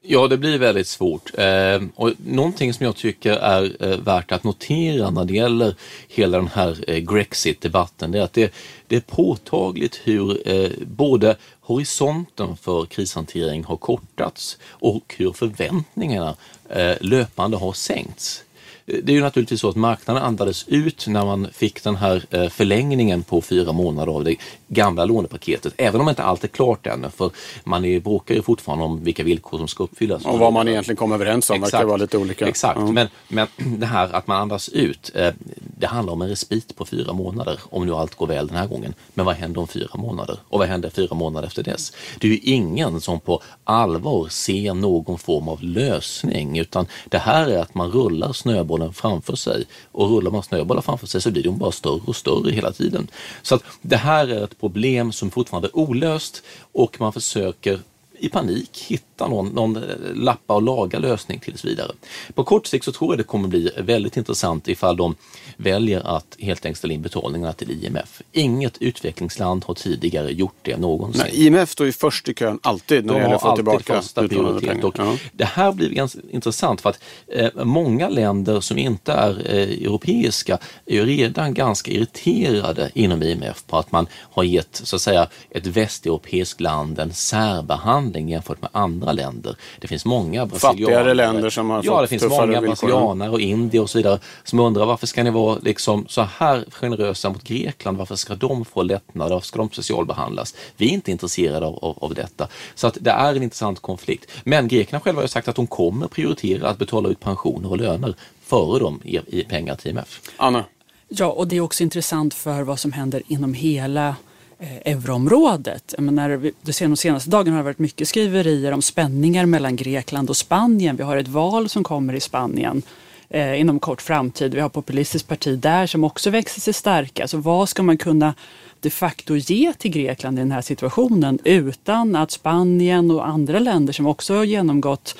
Ja, 0.06 0.28
det 0.28 0.36
blir 0.36 0.58
väldigt 0.58 0.86
svårt. 0.86 1.30
Eh, 1.38 1.82
och 1.94 2.12
någonting 2.26 2.74
som 2.74 2.86
jag 2.86 2.96
tycker 2.96 3.32
är 3.32 3.76
eh, 3.80 3.98
värt 3.98 4.32
att 4.32 4.44
notera 4.44 5.10
när 5.10 5.24
det 5.24 5.34
gäller 5.34 5.74
hela 6.08 6.38
den 6.38 6.48
här 6.48 6.84
eh, 6.88 6.96
Grexit-debatten, 6.96 8.10
det 8.10 8.18
är 8.18 8.22
att 8.22 8.32
det, 8.32 8.54
det 8.86 8.96
är 8.96 9.00
påtagligt 9.00 10.00
hur 10.04 10.48
eh, 10.48 10.70
både 10.86 11.36
horisonten 11.60 12.56
för 12.56 12.86
krishantering 12.86 13.64
har 13.64 13.76
kortats 13.76 14.58
och 14.64 15.14
hur 15.18 15.32
förväntningarna 15.32 16.36
eh, 16.68 16.96
löpande 17.00 17.56
har 17.56 17.72
sänkts. 17.72 18.44
Det 18.86 19.08
är 19.08 19.14
ju 19.14 19.20
naturligtvis 19.20 19.60
så 19.60 19.69
att 19.69 19.76
marknaden 19.76 20.22
andades 20.22 20.69
ut 20.69 21.06
när 21.06 21.25
man 21.25 21.48
fick 21.52 21.84
den 21.84 21.96
här 21.96 22.25
eh, 22.31 22.48
förlängningen 22.48 23.22
på 23.22 23.40
fyra 23.40 23.72
månader 23.72 24.12
av 24.12 24.25
det 24.25 24.36
gamla 24.69 25.04
lånepaketet. 25.04 25.75
Även 25.76 26.00
om 26.00 26.08
inte 26.08 26.22
allt 26.22 26.44
är 26.44 26.48
klart 26.48 26.86
ännu, 26.86 27.10
för 27.16 27.31
man 27.64 27.84
är, 27.84 28.00
bråkar 28.00 28.34
ju 28.34 28.42
fortfarande 28.42 28.84
om 28.84 29.04
vilka 29.04 29.22
villkor 29.22 29.58
som 29.58 29.69
ska 29.69 29.84
uppfyllas. 29.84 30.25
Och 30.25 30.38
vad 30.38 30.52
man 30.52 30.69
egentligen 30.69 30.96
kommer 30.96 31.14
överens 31.14 31.50
om, 31.50 31.60
verkar 31.60 31.84
vara 31.84 31.96
lite 31.96 32.19
olika. 32.19 32.48
Exakt, 32.48 32.78
mm. 32.78 32.94
men, 32.94 33.08
men 33.28 33.46
det 33.81 33.86
här 33.86 34.14
att 34.14 34.26
man 34.26 34.36
andas 34.36 34.69
ut, 34.69 35.10
eh, 35.14 35.32
det 35.76 35.87
handlar 35.87 36.12
om 36.12 36.23
en 36.23 36.29
respit 36.29 36.76
på 36.76 36.85
fyra 36.85 37.12
månader, 37.12 37.61
om 37.71 37.87
nu 37.87 37.94
allt 37.94 38.15
går 38.15 38.26
väl 38.26 38.47
den 38.47 38.56
här 38.56 38.67
gången. 38.67 38.94
Men 39.15 39.26
vad 39.26 39.35
händer 39.35 39.61
om 39.61 39.69
fyra 39.69 39.97
månader? 39.97 40.38
Och 40.49 40.59
vad 40.59 40.69
händer 40.69 40.91
fyra 40.91 41.15
månader 41.15 41.47
efter 41.47 41.62
dess? 41.62 41.93
Det 42.21 42.26
är 42.26 42.31
ju 42.31 42.38
ingen 42.38 43.00
som 43.00 43.21
på 43.21 43.43
allvar 43.65 44.29
ser 44.29 44.75
någon 44.75 45.19
form 45.19 45.49
av 45.49 45.62
lösning, 45.62 46.59
utan 46.59 46.87
det 47.09 47.19
här 47.19 47.47
är 47.47 47.59
att 47.59 47.75
man 47.75 47.91
rullar 47.91 48.32
snöbollen 48.32 48.93
framför 48.93 49.37
sig. 49.37 49.65
Och 49.93 50.11
rullar 50.11 50.31
man 50.31 50.43
snöbollar 50.43 50.82
framför 50.82 51.06
sig 51.06 51.21
så 51.21 51.31
blir 51.31 51.43
de 51.43 51.59
bara 51.59 51.73
större 51.73 52.00
och 52.06 52.17
större 52.17 52.50
hela 52.50 52.73
tiden. 52.73 53.09
Så 53.43 53.55
att 53.55 53.62
det 53.82 53.97
här 53.97 54.29
är 54.29 54.44
ett 54.44 54.61
problem 54.61 55.12
som 55.12 55.31
fortfarande 55.31 55.69
är 55.69 55.76
olöst 55.76 56.43
och 56.73 57.00
man 57.00 57.12
försöker 57.12 57.81
i 58.19 58.28
panik 58.28 58.84
hitta 58.88 59.28
någon, 59.28 59.49
någon 59.49 59.78
lappa 60.14 60.55
och 60.55 60.62
laga 60.62 60.99
lösning 60.99 61.40
tills 61.40 61.64
vidare. 61.64 61.93
På 62.34 62.44
kort 62.44 62.66
sikt 62.66 62.84
så 62.84 62.93
tror 62.93 63.12
jag 63.12 63.19
det 63.19 63.25
kommer 63.25 63.49
bli 63.49 63.70
väldigt 63.78 64.16
intressant 64.16 64.69
ifall 64.69 64.96
de 64.96 65.14
väljer 65.56 66.16
att 66.16 66.37
helt 66.38 66.66
enkelt 66.66 66.78
ställa 66.78 66.94
in 66.94 67.02
betalningarna 67.02 67.52
till 67.52 67.84
IMF. 67.84 68.22
Inget 68.32 68.78
utvecklingsland 68.78 69.64
har 69.64 69.75
tidigare 69.75 70.32
gjort 70.32 70.58
det 70.62 70.76
någonsin. 70.76 71.22
Nej, 71.25 71.46
IMF 71.46 71.70
står 71.70 71.87
ju 71.87 71.93
först 71.93 72.28
i 72.28 72.34
kön 72.34 72.58
alltid 72.62 73.05
när 73.05 73.12
de 73.12 73.19
det 73.19 73.22
gäller 73.22 73.34
att 73.34 73.43
få 73.43 73.56
tillbaka 73.56 74.02
prioritet. 74.14 74.84
Och 74.84 74.94
ja. 74.99 75.16
Det 75.32 75.44
här 75.44 75.72
blir 75.72 75.88
ganska 75.88 76.19
intressant 76.31 76.81
för 76.81 76.90
att 76.90 77.00
eh, 77.26 77.64
många 77.64 78.08
länder 78.08 78.61
som 78.61 78.78
inte 78.78 79.12
är 79.12 79.55
eh, 79.55 79.62
europeiska 79.62 80.58
är 80.87 80.94
ju 80.94 81.06
redan 81.06 81.55
ganska 81.55 81.90
irriterade 81.90 82.90
inom 82.94 83.23
IMF 83.23 83.64
på 83.66 83.78
att 83.78 83.92
man 83.92 84.06
har 84.12 84.44
gett 84.44 84.80
så 84.85 84.97
att 84.97 85.02
säga 85.02 85.28
ett 85.50 85.66
västeuropeiskt 85.66 86.61
land 86.61 86.99
en 86.99 87.12
särbehandling 87.12 88.03
jämfört 88.12 88.62
med 88.62 88.70
andra 88.73 89.12
länder. 89.12 89.56
Det 89.80 89.88
finns 89.88 90.04
många 90.04 90.49
Fattigare 90.49 91.14
länder 91.14 91.50
som 91.50 91.70
har 91.70 91.82
Ja, 91.84 92.00
det 92.00 92.06
finns 92.06 92.25
många 92.28 92.61
brasilianare 92.61 93.30
och 93.30 93.40
indier 93.40 93.82
och 93.82 93.90
så 93.90 93.99
vidare 93.99 94.18
som 94.44 94.61
undrar 94.61 94.87
varför 94.87 95.06
ska 95.06 95.25
ni 95.25 95.30
vara 95.30 95.58
liksom 95.62 96.06
så 96.08 96.23
här 96.23 96.64
generösa 96.70 97.30
mot 97.30 97.44
Grekland, 97.44 97.99
varför 97.99 98.16
ska 98.16 98.34
de 98.34 98.64
få 98.64 98.82
lättnader? 98.82 99.34
Varför 99.34 99.46
ska 99.46 99.58
de 99.58 99.70
specialbehandlas? 99.70 100.54
Vi 100.76 100.87
är 100.87 100.90
inte 100.90 101.11
intresserade 101.11 101.66
av, 101.66 101.84
av, 101.84 101.99
av 102.00 102.14
detta. 102.14 102.49
Så 102.75 102.87
att 102.87 102.99
det 103.00 103.11
är 103.11 103.34
en 103.34 103.42
intressant 103.42 103.80
konflikt. 103.80 104.30
Men 104.44 104.68
grekerna 104.68 105.00
själva 105.00 105.20
har 105.20 105.26
sagt 105.26 105.49
att 105.49 105.56
de 105.56 105.66
kommer 105.66 106.06
prioritera 106.06 106.68
att 106.68 106.78
betala 106.78 107.08
ut 107.08 107.20
pensioner 107.20 107.70
och 107.70 107.76
löner 107.76 108.14
före 108.44 108.78
dem 108.78 109.00
i, 109.04 109.20
i 109.26 109.44
pengar 109.44 109.75
till 109.75 109.90
IMF. 109.90 110.20
Anna? 110.37 110.64
Ja, 111.08 111.26
och 111.26 111.49
det 111.49 111.56
är 111.56 111.61
också 111.61 111.82
intressant 111.82 112.34
för 112.34 112.62
vad 112.62 112.78
som 112.78 112.92
händer 112.92 113.23
inom 113.26 113.54
hela 113.54 114.16
Eh, 114.64 114.92
euroområdet. 114.92 115.94
Menar, 115.99 116.52
de 116.62 116.73
senaste 116.97 117.30
dagarna 117.30 117.56
har 117.56 117.62
det 117.62 117.64
varit 117.64 117.78
mycket 117.78 118.09
skriverier 118.09 118.73
om 118.73 118.83
spänningar 118.83 119.47
mellan 119.47 119.76
Grekland 119.76 120.30
och 120.30 120.37
Spanien. 120.37 120.97
Vi 120.97 121.02
har 121.02 121.16
ett 121.16 121.28
val 121.28 121.68
som 121.68 121.85
kommer 121.85 122.14
i 122.14 122.21
Spanien 122.21 122.83
eh, 123.28 123.61
inom 123.61 123.80
kort 123.80 124.02
framtid. 124.02 124.54
Vi 124.54 124.61
har 124.61 124.68
populistiskt 124.68 125.28
parti 125.28 125.59
där 125.59 125.87
som 125.87 126.04
också 126.04 126.30
växer 126.30 126.61
sig 126.61 126.73
starka. 126.73 127.28
Så 127.28 127.38
vad 127.38 127.68
ska 127.68 127.83
man 127.83 127.99
kunna 127.99 128.35
de 128.80 128.90
facto 128.90 129.37
ge 129.37 129.73
till 129.73 129.90
Grekland 129.90 130.38
i 130.38 130.42
den 130.42 130.52
här 130.52 130.62
situationen 130.62 131.38
utan 131.44 132.16
att 132.16 132.30
Spanien 132.30 133.11
och 133.11 133.26
andra 133.26 133.59
länder 133.59 133.92
som 133.92 134.06
också 134.06 134.35
har 134.35 134.44
genomgått 134.44 135.16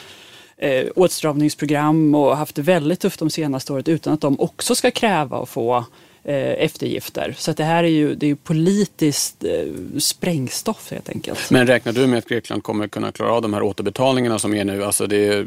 eh, 0.57 0.85
åtstramningsprogram 0.97 2.15
och 2.15 2.37
haft 2.37 2.55
det 2.55 2.63
väldigt 2.63 3.01
tufft 3.01 3.21
de 3.21 3.31
senaste 3.31 3.73
året 3.73 3.89
utan 3.89 4.13
att 4.13 4.21
de 4.21 4.41
också 4.41 4.75
ska 4.75 4.91
kräva 4.91 5.43
att 5.43 5.49
få 5.49 5.85
eftergifter. 6.33 7.35
Så 7.39 7.53
det 7.53 7.65
här 7.65 7.85
är 7.85 7.89
ju, 7.89 8.15
det 8.15 8.27
är 8.27 8.29
ju 8.29 8.37
politiskt 8.37 9.45
eh, 9.45 9.51
sprängstoff 9.99 10.91
helt 10.91 11.09
enkelt. 11.09 11.51
Men 11.51 11.67
räknar 11.67 11.93
du 11.93 12.07
med 12.07 12.19
att 12.19 12.29
Grekland 12.29 12.63
kommer 12.63 12.89
kunna 12.89 13.13
klara 13.13 13.33
av 13.33 13.43
de 13.43 13.55
här 13.55 13.63
återbetalningarna 13.63 14.39
som 14.39 14.55
är 14.55 14.65
nu? 14.65 14.85
Alltså 14.85 15.07
det 15.07 15.27
är, 15.27 15.47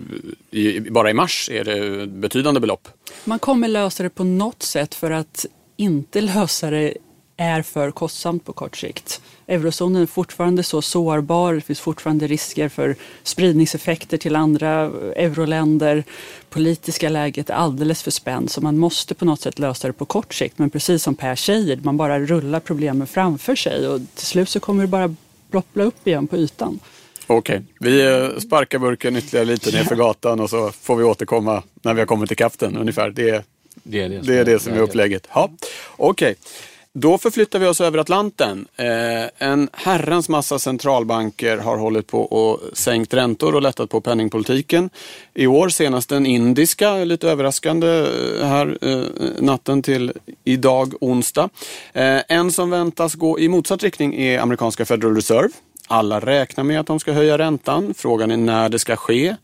i, 0.51 0.79
bara 0.79 1.09
i 1.09 1.13
mars 1.13 1.49
är 1.53 1.63
det 1.63 2.07
betydande 2.07 2.59
belopp. 2.59 2.87
Man 3.25 3.39
kommer 3.39 3.67
lösa 3.67 4.03
det 4.03 4.09
på 4.09 4.23
något 4.23 4.63
sätt 4.63 4.95
för 4.95 5.11
att 5.11 5.45
inte 5.77 6.21
lösa 6.21 6.69
det 6.69 6.93
är 7.37 7.61
för 7.61 7.91
kostsamt 7.91 8.45
på 8.45 8.53
kort 8.53 8.77
sikt. 8.77 9.21
Eurozonen 9.47 10.01
är 10.01 10.05
fortfarande 10.05 10.63
så 10.63 10.81
sårbar, 10.81 11.53
det 11.53 11.61
finns 11.61 11.79
fortfarande 11.79 12.27
risker 12.27 12.69
för 12.69 12.95
spridningseffekter 13.23 14.17
till 14.17 14.35
andra 14.35 14.71
euroländer. 15.15 16.03
Politiska 16.49 17.09
läget 17.09 17.49
är 17.49 17.53
alldeles 17.53 18.03
för 18.03 18.11
spänt 18.11 18.51
så 18.51 18.61
man 18.61 18.77
måste 18.77 19.15
på 19.15 19.25
något 19.25 19.41
sätt 19.41 19.59
lösa 19.59 19.87
det 19.87 19.93
på 19.93 20.05
kort 20.05 20.33
sikt. 20.33 20.59
Men 20.59 20.69
precis 20.69 21.03
som 21.03 21.15
Per 21.15 21.35
säger, 21.35 21.79
man 21.83 21.97
bara 21.97 22.19
rullar 22.19 22.59
problemen 22.59 23.07
framför 23.07 23.55
sig 23.55 23.87
och 23.87 24.01
till 24.15 24.25
slut 24.25 24.49
så 24.49 24.59
kommer 24.59 24.83
det 24.83 24.87
bara 24.87 25.15
ploppla 25.51 25.83
upp 25.83 26.07
igen 26.07 26.27
på 26.27 26.37
ytan. 26.37 26.79
Okej, 27.27 27.61
vi 27.79 28.05
eh, 28.05 28.39
sparkar 28.39 28.79
burken 28.79 29.17
ytterligare 29.17 29.45
lite 29.45 29.71
ner 29.71 29.83
för 29.83 29.95
gatan 29.95 30.39
och 30.39 30.49
så 30.49 30.71
får 30.71 30.95
vi 30.95 31.03
återkomma 31.03 31.63
när 31.81 31.93
vi 31.93 32.01
har 32.01 32.05
kommit 32.05 32.27
till 32.27 32.37
kapten 32.37 32.77
ungefär. 32.77 33.09
Det, 33.09 33.45
det 33.83 34.01
är 34.01 34.09
det, 34.09 34.17
som, 34.17 34.27
det 34.27 34.39
är, 34.39 34.45
det 34.45 34.59
som 34.59 34.73
är 34.73 34.79
upplägget. 34.79 35.27
Ja, 35.33 35.49
Okej, 35.97 36.35
då 36.99 37.17
förflyttar 37.17 37.59
vi 37.59 37.67
oss 37.67 37.81
över 37.81 37.99
Atlanten. 37.99 38.67
Eh, 38.75 39.47
en 39.47 39.69
herrans 39.73 40.29
massa 40.29 40.59
centralbanker 40.59 41.57
har 41.57 41.77
hållit 41.77 42.07
på 42.07 42.21
och 42.21 42.59
sänkt 42.73 43.13
räntor 43.13 43.55
och 43.55 43.61
lättat 43.61 43.89
på 43.89 44.01
penningpolitiken. 44.01 44.89
I 45.33 45.47
år 45.47 45.69
senast 45.69 46.09
den 46.09 46.25
indiska, 46.25 46.95
lite 46.95 47.29
överraskande 47.29 47.87
eh, 47.87 48.47
här 48.47 48.77
eh, 48.81 49.01
natten 49.39 49.81
till 49.81 50.13
idag 50.43 50.93
onsdag. 51.01 51.49
Eh, 51.93 52.19
en 52.27 52.51
som 52.51 52.69
väntas 52.69 53.15
gå 53.15 53.39
i 53.39 53.47
motsatt 53.47 53.83
riktning 53.83 54.15
är 54.15 54.39
amerikanska 54.39 54.85
Federal 54.85 55.15
Reserve. 55.15 55.49
Alla 55.87 56.19
räknar 56.19 56.63
med 56.63 56.79
att 56.79 56.87
de 56.87 56.99
ska 56.99 57.11
höja 57.11 57.37
räntan. 57.37 57.93
Frågan 57.97 58.31
är 58.31 58.37
när 58.37 58.69
det 58.69 58.79
ska 58.79 58.95
ske. 58.95 59.35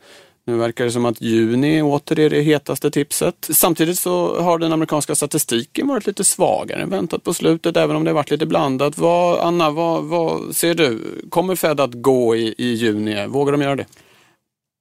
Nu 0.46 0.58
verkar 0.58 0.86
det 0.86 0.92
som 0.92 1.06
att 1.06 1.22
juni 1.22 1.82
åter 1.82 2.20
är 2.20 2.30
det 2.30 2.42
hetaste 2.42 2.92
tipset. 2.92 3.36
Samtidigt 3.50 4.00
så 4.00 4.42
har 4.42 4.58
den 4.58 4.74
amerikanska 4.74 5.16
statistiken 5.16 5.88
varit 5.88 6.08
lite 6.08 6.24
svagare 6.24 6.82
än 6.82 6.90
väntat 6.90 7.24
på 7.24 7.34
slutet, 7.34 7.78
även 7.78 7.96
om 7.96 8.04
det 8.04 8.14
varit 8.14 8.32
lite 8.32 8.46
blandat. 8.46 8.98
Vad, 8.98 9.40
Anna, 9.40 9.70
vad, 9.70 10.04
vad 10.04 10.56
ser 10.56 10.74
du? 10.74 11.22
Kommer 11.30 11.56
Fed 11.56 11.80
att 11.80 11.94
gå 11.94 12.36
i, 12.36 12.56
i 12.58 12.74
juni? 12.74 13.28
Vågar 13.28 13.52
de 13.52 13.62
göra 13.62 13.76
det? 13.76 13.86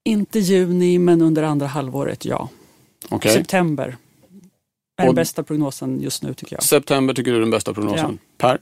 Inte 0.05 0.39
juni, 0.39 0.99
men 0.99 1.23
under 1.23 1.43
andra 1.43 1.67
halvåret, 1.67 2.25
ja. 2.25 2.49
Okay. 3.11 3.33
September 3.33 3.97
är 4.97 5.07
den 5.07 5.15
bästa 5.15 5.43
prognosen 5.43 6.01
just 6.01 6.23
nu 6.23 6.35
tycker 6.35 6.57
jag. 6.57 6.63
September 6.63 7.15
tycker 7.15 7.31
du 7.31 7.37
är 7.37 7.41
den 7.41 7.51
bästa 7.51 7.75
prognosen. 7.75 8.19
Ja. 8.39 8.49
Per? 8.49 8.59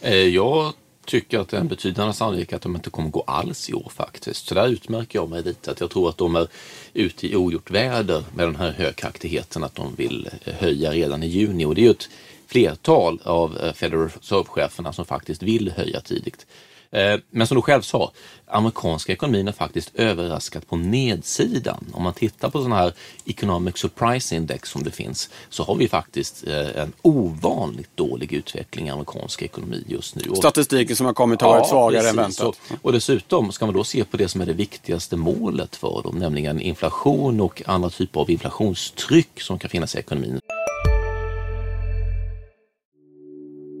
Eh, 0.00 0.16
jag 0.16 0.72
tycker 1.04 1.38
att 1.38 1.48
det 1.48 1.56
är 1.56 1.60
en 1.60 1.68
betydande 1.68 2.12
sannolikhet 2.12 2.56
att 2.56 2.62
de 2.62 2.76
inte 2.76 2.90
kommer 2.90 3.08
gå 3.08 3.20
alls 3.20 3.70
i 3.70 3.74
år 3.74 3.92
faktiskt. 3.94 4.46
Så 4.46 4.54
där 4.54 4.68
utmärker 4.68 5.18
jag 5.18 5.30
mig 5.30 5.42
lite. 5.42 5.70
Att 5.70 5.80
jag 5.80 5.90
tror 5.90 6.08
att 6.08 6.18
de 6.18 6.36
är 6.36 6.48
ute 6.94 7.26
i 7.26 7.36
ogjort 7.36 7.70
väder 7.70 8.24
med 8.34 8.46
den 8.46 8.56
här 8.56 8.72
högaktigheten 8.72 9.64
att 9.64 9.74
de 9.74 9.94
vill 9.94 10.28
eh, 10.44 10.54
höja 10.54 10.92
redan 10.92 11.22
i 11.22 11.26
juni. 11.26 11.64
Och 11.64 11.74
det 11.74 11.80
är 11.80 11.84
ju 11.84 11.90
ett 11.90 12.08
flertal 12.46 13.20
av 13.24 13.58
eh, 13.58 13.72
Federal 13.72 14.08
Reserve-cheferna 14.08 14.92
som 14.92 15.04
faktiskt 15.04 15.42
vill 15.42 15.72
höja 15.76 16.00
tidigt. 16.00 16.46
Eh, 16.92 17.20
men 17.30 17.46
som 17.46 17.54
du 17.54 17.62
själv 17.62 17.82
sa, 17.82 18.12
amerikanska 18.46 19.12
ekonomin 19.12 19.46
har 19.46 19.52
faktiskt 19.52 19.90
överraskat 19.94 20.68
på 20.68 20.76
nedsidan. 20.76 21.84
Om 21.92 22.02
man 22.02 22.14
tittar 22.14 22.50
på 22.50 22.58
sådana 22.58 22.76
här 22.76 22.92
Economic 23.24 23.78
Surprise 23.78 24.36
Index 24.36 24.68
som 24.68 24.82
det 24.82 24.90
finns 24.90 25.30
så 25.48 25.62
har 25.62 25.74
vi 25.74 25.88
faktiskt 25.88 26.46
eh, 26.46 26.82
en 26.82 26.92
ovanligt 27.02 27.90
dålig 27.94 28.32
utveckling 28.32 28.86
i 28.86 28.90
amerikansk 28.90 29.42
ekonomi 29.42 29.84
just 29.86 30.16
nu. 30.16 30.22
Statistiken 30.34 30.96
som 30.96 31.06
har 31.06 31.12
kommit 31.12 31.40
har 31.40 31.48
varit 31.48 31.68
svagare 31.68 32.02
precis. 32.02 32.10
än 32.10 32.16
väntat. 32.16 32.46
Och, 32.46 32.78
och 32.82 32.92
dessutom 32.92 33.52
ska 33.52 33.66
man 33.66 33.74
då 33.74 33.84
se 33.84 34.04
på 34.04 34.16
det 34.16 34.28
som 34.28 34.40
är 34.40 34.46
det 34.46 34.52
viktigaste 34.52 35.16
målet 35.16 35.76
för 35.76 36.02
dem, 36.02 36.18
nämligen 36.18 36.60
inflation 36.60 37.40
och 37.40 37.62
andra 37.66 37.90
typer 37.90 38.20
av 38.20 38.30
inflationstryck 38.30 39.40
som 39.40 39.58
kan 39.58 39.70
finnas 39.70 39.94
i 39.94 39.98
ekonomin. 39.98 40.40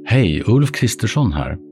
Hej, 0.06 0.42
Ulf 0.46 0.72
Kristersson 0.72 1.32
här. 1.32 1.71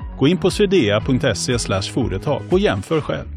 Gå 0.21 0.27
in 0.27 0.37
på 0.37 0.51
swedea.se 0.51 1.81
företag 1.81 2.41
och 2.51 2.59
jämför 2.59 3.01
själv. 3.01 3.27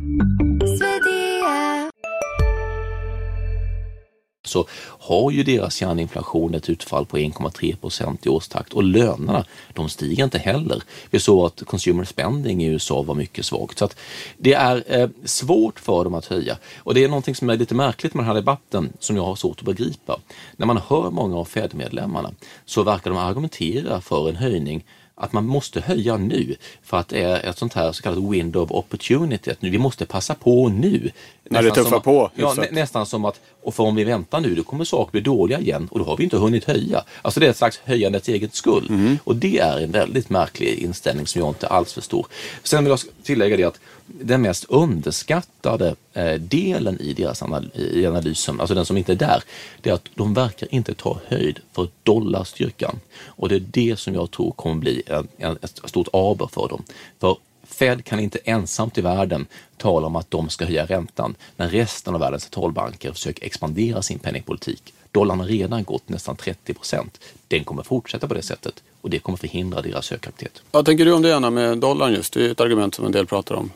så 4.45 4.67
har 4.99 5.31
ju 5.31 5.43
deras 5.43 5.75
kärninflation 5.75 6.55
ett 6.55 6.71
utfall 6.71 7.07
på 7.07 7.19
1,3 7.19 7.77
procent 7.77 8.27
i 8.27 8.29
årstakt 8.29 8.73
och 8.73 8.83
lönerna 8.83 9.45
de 9.73 9.89
stiger 9.89 10.25
inte 10.25 10.39
heller. 10.39 10.83
Vi 11.11 11.21
såg 11.21 11.47
att 11.47 11.63
consumer 11.67 12.05
spending 12.05 12.65
i 12.65 12.67
USA 12.67 13.03
var 13.03 13.15
mycket 13.15 13.47
svagt. 13.47 13.79
Så 13.79 13.85
att 13.85 13.97
det 14.39 14.55
är 14.55 14.85
eh, 14.87 15.09
svårt 15.25 15.81
för 15.81 16.05
dem 16.05 16.15
att 16.15 16.27
höja. 16.27 16.57
Och 16.79 16.95
det 16.95 17.05
är 17.05 17.09
någonting 17.09 17.35
som 17.35 17.51
är 17.51 17.57
lite 17.57 17.75
märkligt 17.75 18.15
med 18.15 18.23
den 18.23 18.29
här 18.29 18.35
debatten 18.35 18.93
som 18.99 19.17
jag 19.17 19.25
har 19.25 19.37
svårt 19.37 19.59
att 19.59 19.67
begripa. 19.67 20.21
När 20.57 20.67
man 20.67 20.81
hör 20.89 21.11
många 21.11 21.37
av 21.37 21.45
Fed-medlemmarna 21.45 22.31
så 22.65 22.83
verkar 22.83 23.11
de 23.11 23.19
argumentera 23.19 24.01
för 24.01 24.29
en 24.29 24.37
höjning 24.37 24.85
att 25.17 25.33
man 25.33 25.47
måste 25.47 25.81
höja 25.81 26.17
nu 26.17 26.57
för 26.83 26.97
att 26.97 27.09
det 27.09 27.23
är 27.23 27.51
ett 27.51 27.59
sånt 27.59 27.75
här 27.75 27.93
så 27.93 28.03
kallat 28.03 28.33
window 28.33 28.63
of 28.63 28.71
opportunity. 28.71 29.51
Att 29.51 29.57
vi 29.61 29.79
måste 29.79 30.07
passa 30.07 30.35
på 30.35 30.69
nu. 30.69 31.11
När 31.45 31.63
det 31.63 31.71
tuffar 31.71 32.01
på. 32.01 32.31
Ja, 32.35 32.55
nä, 32.55 32.69
nästan 32.73 33.07
som 33.07 33.25
att, 33.25 33.41
och 33.63 33.75
för 33.75 33.85
om 33.85 33.95
vi 33.95 34.05
väntar 34.05 34.41
nu 34.41 34.55
då 34.55 34.63
kommer 34.63 34.85
saker 34.85 35.13
bli 35.13 35.21
dåliga 35.21 35.61
igen 35.61 35.89
och 35.91 35.99
då 35.99 36.05
har 36.05 36.17
vi 36.17 36.25
inte 36.25 36.37
hunnit 36.37 36.65
höja. 36.65 37.05
Alltså 37.23 37.41
det 37.41 37.47
är 37.47 37.51
ett 37.51 37.57
slags 37.57 37.81
höjandets 37.85 38.29
eget 38.29 38.55
skull. 38.55 38.87
Mm. 38.89 39.19
Och 39.25 39.37
det 39.37 39.59
är 39.59 39.81
en 39.81 39.91
väldigt 39.91 40.31
märklig 40.31 40.79
inställning 40.79 41.27
som 41.27 41.41
jag 41.41 41.51
inte 41.51 41.67
alls 41.67 41.93
förstår. 41.93 42.27
Sen 42.63 42.85
vill 42.85 42.91
jag 42.91 43.01
tillägga 43.23 43.57
det 43.57 43.65
att 43.65 43.81
den 44.07 44.43
mest 44.43 44.65
underskattade 44.65 45.95
eh, 46.13 46.35
delen 46.35 47.01
i 47.01 47.13
deras 47.13 47.43
i 47.75 48.07
analysen, 48.07 48.61
alltså 48.61 48.75
den 48.75 48.87
som 48.87 48.97
inte 48.97 49.13
är 49.13 49.17
där, 49.17 49.43
det 49.81 49.91
är 49.91 49.95
att 49.95 50.09
de 50.15 50.35
verkar 50.35 50.75
inte 50.75 50.95
ta 50.95 51.21
höjd 51.27 51.61
för 51.73 51.89
dollarstyrkan. 52.03 53.01
Och 53.25 53.49
det 53.49 53.55
är 53.55 53.65
det 53.71 53.99
som 53.99 54.15
jag 54.15 54.31
tror 54.31 54.53
kommer 54.53 54.75
bli 54.75 55.03
en, 55.07 55.29
en, 55.37 55.59
ett 55.63 55.81
stort 55.85 56.09
aber 56.13 56.47
för 56.47 56.69
dem. 56.69 56.85
För 57.21 57.37
Fed 57.63 58.05
kan 58.05 58.21
inte 58.21 58.39
ensamt 58.45 58.99
i 58.99 59.01
världen 59.01 59.47
tala 59.77 60.07
om 60.07 60.17
att 60.17 60.31
de 60.31 60.49
ska 60.49 60.65
höja 60.65 60.87
räntan 60.87 61.35
när 61.57 61.69
resten 61.69 62.15
av 62.15 62.21
världens 62.21 62.43
centralbanker 62.43 63.13
försöker 63.13 63.47
expandera 63.47 64.03
sin 64.03 64.19
penningpolitik. 64.19 64.95
Dollarn 65.13 65.41
har 65.41 65.47
redan 65.47 65.85
gått 65.85 66.09
nästan 66.09 66.37
30 66.37 66.75
procent. 66.75 67.21
Den 67.49 67.65
kommer 67.65 67.83
fortsätta 67.83 68.29
på 68.29 68.35
det 68.35 68.43
sättet 68.43 68.83
och 69.01 69.11
det 69.11 69.19
kommer 69.19 69.39
förhindra 69.39 69.83
deras 69.83 70.11
högaktivitet. 70.11 70.63
Vad 70.71 70.85
tänker 70.87 71.05
du 71.05 71.13
om 71.13 71.23
det 71.23 71.37
Anna 71.37 71.51
med 71.51 71.79
dollarn 71.79 72.13
just? 72.13 72.33
Det 72.33 72.47
är 72.47 72.51
ett 72.51 72.61
argument 72.61 72.95
som 72.95 73.07
en 73.07 73.13
del 73.13 73.27
pratar 73.27 73.55
om 73.55 73.71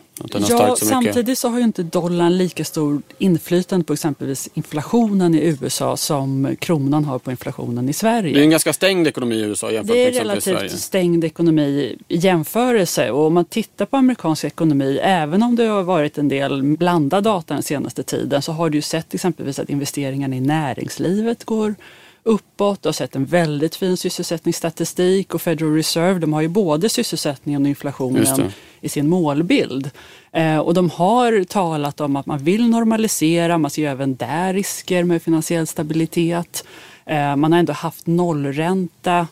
ja, 0.48 0.76
så 0.76 0.86
samtidigt 0.86 1.38
så 1.38 1.48
har 1.48 1.58
ju 1.58 1.64
inte 1.64 1.82
dollarn 1.82 2.38
lika 2.38 2.64
stor 2.64 3.02
inflytande 3.18 3.84
på 3.84 3.92
exempelvis 3.92 4.48
inflationen 4.54 5.34
i 5.34 5.38
USA 5.38 5.96
som 5.96 6.56
kronan 6.60 7.04
har 7.04 7.18
på 7.18 7.30
inflationen 7.30 7.88
i 7.88 7.92
Sverige. 7.92 8.34
Det 8.34 8.40
är 8.40 8.44
en 8.44 8.50
ganska 8.50 8.72
stängd 8.72 9.06
ekonomi 9.06 9.36
i 9.36 9.40
USA 9.40 9.70
jämfört 9.70 9.96
med 9.96 10.08
exempelvis 10.08 10.44
Sverige. 10.44 10.56
Det 10.56 10.60
är 10.60 10.62
relativt 10.62 10.80
stängd 10.80 11.24
ekonomi 11.24 11.96
i 12.08 12.16
jämförelse 12.16 13.10
och 13.10 13.26
om 13.26 13.34
man 13.34 13.44
tittar 13.44 13.86
på 13.86 13.96
amerikansk 13.96 14.44
ekonomi, 14.44 14.98
även 15.02 15.42
om 15.42 15.56
det 15.56 15.64
har 15.64 15.82
varit 15.82 16.18
en 16.18 16.28
del 16.28 16.62
blandad 16.62 17.24
data 17.24 17.54
den 17.54 17.62
senaste 17.62 18.02
tiden, 18.02 18.42
så 18.42 18.52
har 18.52 18.70
du 18.70 18.78
ju 18.78 18.82
sett 18.82 19.14
exempelvis 19.14 19.58
att 19.58 19.70
investeringarna 19.70 20.36
i 20.36 20.40
näringslivet 20.40 21.44
går 21.44 21.74
uppåt. 22.22 22.82
Du 22.82 22.88
har 22.88 22.92
sett 22.92 23.16
en 23.16 23.24
väldigt 23.24 23.76
fin 23.76 23.96
sysselsättningsstatistik 23.96 25.34
och 25.34 25.42
Federal 25.42 25.74
Reserve 25.74 26.18
de 26.18 26.32
har 26.32 26.40
ju 26.40 26.48
både 26.48 26.88
sysselsättningen 26.88 27.62
och 27.62 27.68
inflationen 27.68 28.50
i 28.80 28.88
sin 28.88 29.08
målbild. 29.08 29.90
Eh, 30.32 30.58
och 30.58 30.74
de 30.74 30.90
har 30.90 31.44
talat 31.44 32.00
om 32.00 32.16
att 32.16 32.26
man 32.26 32.38
vill 32.38 32.68
normalisera, 32.68 33.58
man 33.58 33.70
ser 33.70 33.88
även 33.88 34.16
där 34.16 34.54
risker 34.54 35.04
med 35.04 35.22
finansiell 35.22 35.66
stabilitet. 35.66 36.64
Eh, 37.06 37.36
man 37.36 37.52
har 37.52 37.58
ändå 37.58 37.72
haft 37.72 38.06
nollränta 38.06 39.26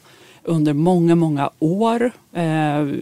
under 0.47 0.73
många, 0.73 1.15
många 1.15 1.51
år 1.59 2.13
eh, 2.35 2.43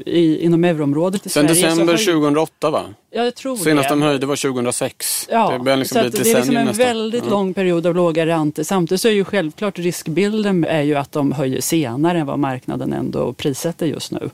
i, 0.06 0.38
inom 0.40 0.64
euroområdet 0.64 1.26
i 1.26 1.28
Sen 1.28 1.48
Sverige. 1.48 1.66
december 1.66 1.92
har, 1.92 1.98
2008 1.98 2.70
va? 2.70 2.82
Ja, 3.10 3.24
jag 3.24 3.34
tror 3.34 3.56
Senast 3.56 3.88
det. 3.88 3.94
de 3.94 4.02
höjde 4.02 4.26
var 4.26 4.36
2006. 4.36 5.28
Ja, 5.30 5.60
det, 5.64 5.76
liksom 5.76 6.02
så 6.02 6.08
det 6.08 6.30
är 6.30 6.36
liksom 6.36 6.56
en 6.56 6.66
nästan. 6.66 6.86
väldigt 6.86 7.24
ja. 7.24 7.30
lång 7.30 7.54
period 7.54 7.86
av 7.86 7.94
låga 7.94 8.26
räntor. 8.26 8.62
Samtidigt 8.62 9.00
så 9.00 9.08
är 9.08 9.12
ju 9.12 9.24
självklart 9.24 9.78
riskbilden 9.78 10.64
är 10.64 10.82
ju 10.82 10.94
att 10.94 11.12
de 11.12 11.32
höjer 11.32 11.60
senare 11.60 12.18
än 12.18 12.26
vad 12.26 12.38
marknaden 12.38 12.92
ändå 12.92 13.32
prissätter 13.32 13.86
just 13.86 14.12
nu. 14.12 14.30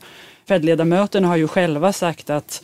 Fed-ledamöterna 0.47 1.27
har 1.27 1.35
ju 1.37 1.47
själva 1.47 1.93
sagt 1.93 2.29
att 2.29 2.63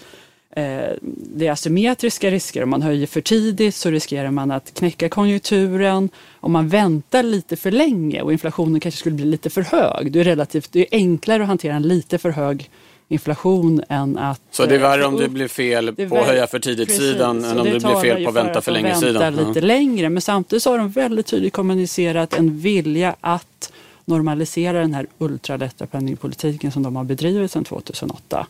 det 1.10 1.48
är 1.48 1.52
asymmetriska 1.52 2.32
risker. 2.32 2.64
Om 2.64 2.70
man 2.70 2.82
höjer 2.82 3.08
för 3.08 3.22
tidigt 3.22 3.76
så 3.76 3.90
riskerar 3.90 4.32
man 4.32 4.52
att 4.52 4.74
knäcka 4.74 5.10
konjunkturen. 5.10 6.10
Om 6.40 6.52
man 6.52 6.68
väntar 6.68 7.24
lite 7.24 7.56
för 7.56 7.72
länge 7.72 8.22
och 8.22 8.32
inflationen 8.32 8.80
kanske 8.80 9.00
skulle 9.00 9.16
bli 9.16 9.26
lite 9.26 9.50
för 9.50 9.62
hög, 9.62 10.12
det 10.12 10.20
är, 10.20 10.24
relativt, 10.24 10.72
det 10.72 10.80
är 10.80 10.88
enklare 10.92 11.44
att 11.44 11.48
hantera 11.48 11.76
en 11.76 11.82
lite 11.82 12.18
för 12.18 12.30
hög 12.30 12.70
inflation 13.08 13.82
än 13.90 14.18
att... 14.18 14.42
Så 14.52 14.66
det 14.66 14.76
är 14.76 14.80
värre 14.80 15.06
om 15.06 15.16
det 15.16 15.30
blir 15.30 15.48
fel 15.48 15.96
på 16.10 16.18
att 16.18 16.28
höja 16.28 16.48
för 16.48 16.60
tidigt-sidan 16.60 17.44
än 17.44 17.60
om 17.60 17.66
det, 17.66 17.72
det 17.74 17.80
blir 17.80 18.02
fel 18.02 18.26
på 18.26 18.32
vänta 18.32 18.62
för 18.62 18.72
länge-sidan? 18.72 19.22
vänta 19.22 19.48
lite 19.48 19.62
längre. 19.62 20.10
Men 20.10 20.22
samtidigt 20.22 20.64
så 20.64 20.72
har 20.72 20.78
de 20.78 20.90
väldigt 20.90 21.26
tydligt 21.26 21.54
kommunicerat 21.54 22.34
en 22.34 22.60
vilja 22.60 23.16
att 23.22 23.72
normalisera 24.06 24.80
den 24.80 24.94
här 24.94 25.08
ultralätta 25.18 25.86
penningpolitiken 25.86 26.72
som 26.72 26.84
de 26.84 26.96
har 26.96 27.04
bedrivit 27.04 27.52
sedan 27.52 27.64
2008. 27.64 28.48